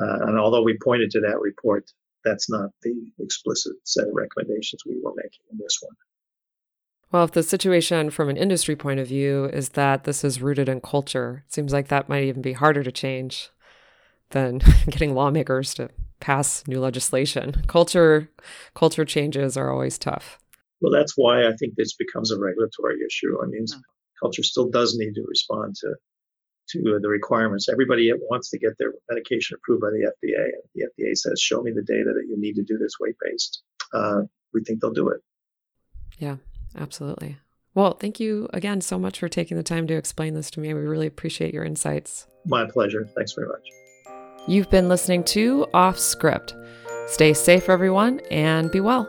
uh, 0.00 0.26
and 0.26 0.38
although 0.38 0.62
we 0.62 0.78
pointed 0.82 1.10
to 1.12 1.20
that 1.20 1.40
report, 1.40 1.84
that's 2.24 2.48
not 2.48 2.70
the 2.82 2.94
explicit 3.18 3.72
set 3.84 4.06
of 4.06 4.14
recommendations 4.14 4.82
we 4.86 5.00
were 5.02 5.14
making 5.16 5.40
in 5.50 5.58
this 5.58 5.78
one. 5.80 5.94
Well, 7.12 7.24
if 7.24 7.32
the 7.32 7.42
situation 7.42 8.10
from 8.10 8.28
an 8.28 8.36
industry 8.36 8.76
point 8.76 9.00
of 9.00 9.08
view 9.08 9.46
is 9.46 9.70
that 9.70 10.04
this 10.04 10.22
is 10.22 10.40
rooted 10.40 10.68
in 10.68 10.80
culture, 10.80 11.44
it 11.46 11.52
seems 11.52 11.72
like 11.72 11.88
that 11.88 12.08
might 12.08 12.24
even 12.24 12.40
be 12.40 12.52
harder 12.52 12.84
to 12.84 12.92
change 12.92 13.50
than 14.30 14.58
getting 14.90 15.14
lawmakers 15.14 15.74
to 15.74 15.90
pass 16.20 16.66
new 16.68 16.78
legislation. 16.78 17.64
Culture 17.66 18.30
culture 18.74 19.04
changes 19.04 19.56
are 19.56 19.70
always 19.70 19.98
tough. 19.98 20.38
Well, 20.80 20.92
that's 20.92 21.14
why 21.16 21.46
I 21.46 21.52
think 21.56 21.74
this 21.76 21.94
becomes 21.94 22.30
a 22.30 22.38
regulatory 22.38 22.98
issue. 23.04 23.36
I 23.42 23.46
mean, 23.46 23.66
hmm. 23.70 23.80
culture 24.20 24.42
still 24.42 24.68
does 24.70 24.96
need 24.96 25.14
to 25.14 25.24
respond 25.26 25.74
to 25.80 25.94
to 26.70 27.00
the 27.02 27.08
requirements. 27.08 27.68
Everybody 27.68 28.12
wants 28.30 28.50
to 28.50 28.58
get 28.58 28.78
their 28.78 28.92
medication 29.10 29.56
approved 29.56 29.82
by 29.82 29.90
the 29.90 30.12
FDA. 30.12 30.50
The 30.74 30.84
FDA 30.84 31.16
says, 31.16 31.40
"Show 31.40 31.62
me 31.62 31.72
the 31.72 31.82
data 31.82 32.12
that 32.14 32.26
you 32.28 32.36
need 32.38 32.54
to 32.54 32.62
do 32.62 32.78
this 32.78 32.92
weight 33.00 33.16
based." 33.20 33.62
Uh, 33.92 34.22
we 34.54 34.62
think 34.62 34.80
they'll 34.80 34.92
do 34.92 35.08
it. 35.08 35.20
Yeah, 36.18 36.36
Absolutely. 36.76 37.38
Well, 37.74 37.94
thank 37.94 38.18
you 38.18 38.48
again 38.52 38.80
so 38.80 38.98
much 38.98 39.18
for 39.18 39.28
taking 39.28 39.56
the 39.56 39.62
time 39.62 39.86
to 39.86 39.94
explain 39.94 40.34
this 40.34 40.50
to 40.52 40.60
me. 40.60 40.74
We 40.74 40.80
really 40.80 41.06
appreciate 41.06 41.54
your 41.54 41.64
insights. 41.64 42.26
My 42.44 42.64
pleasure. 42.68 43.08
Thanks 43.14 43.32
very 43.32 43.48
much. 43.48 43.68
You've 44.48 44.70
been 44.70 44.88
listening 44.88 45.24
to 45.24 45.66
Off 45.74 45.98
Script. 45.98 46.54
Stay 47.06 47.32
safe, 47.32 47.68
everyone, 47.68 48.20
and 48.30 48.70
be 48.70 48.80
well. 48.80 49.08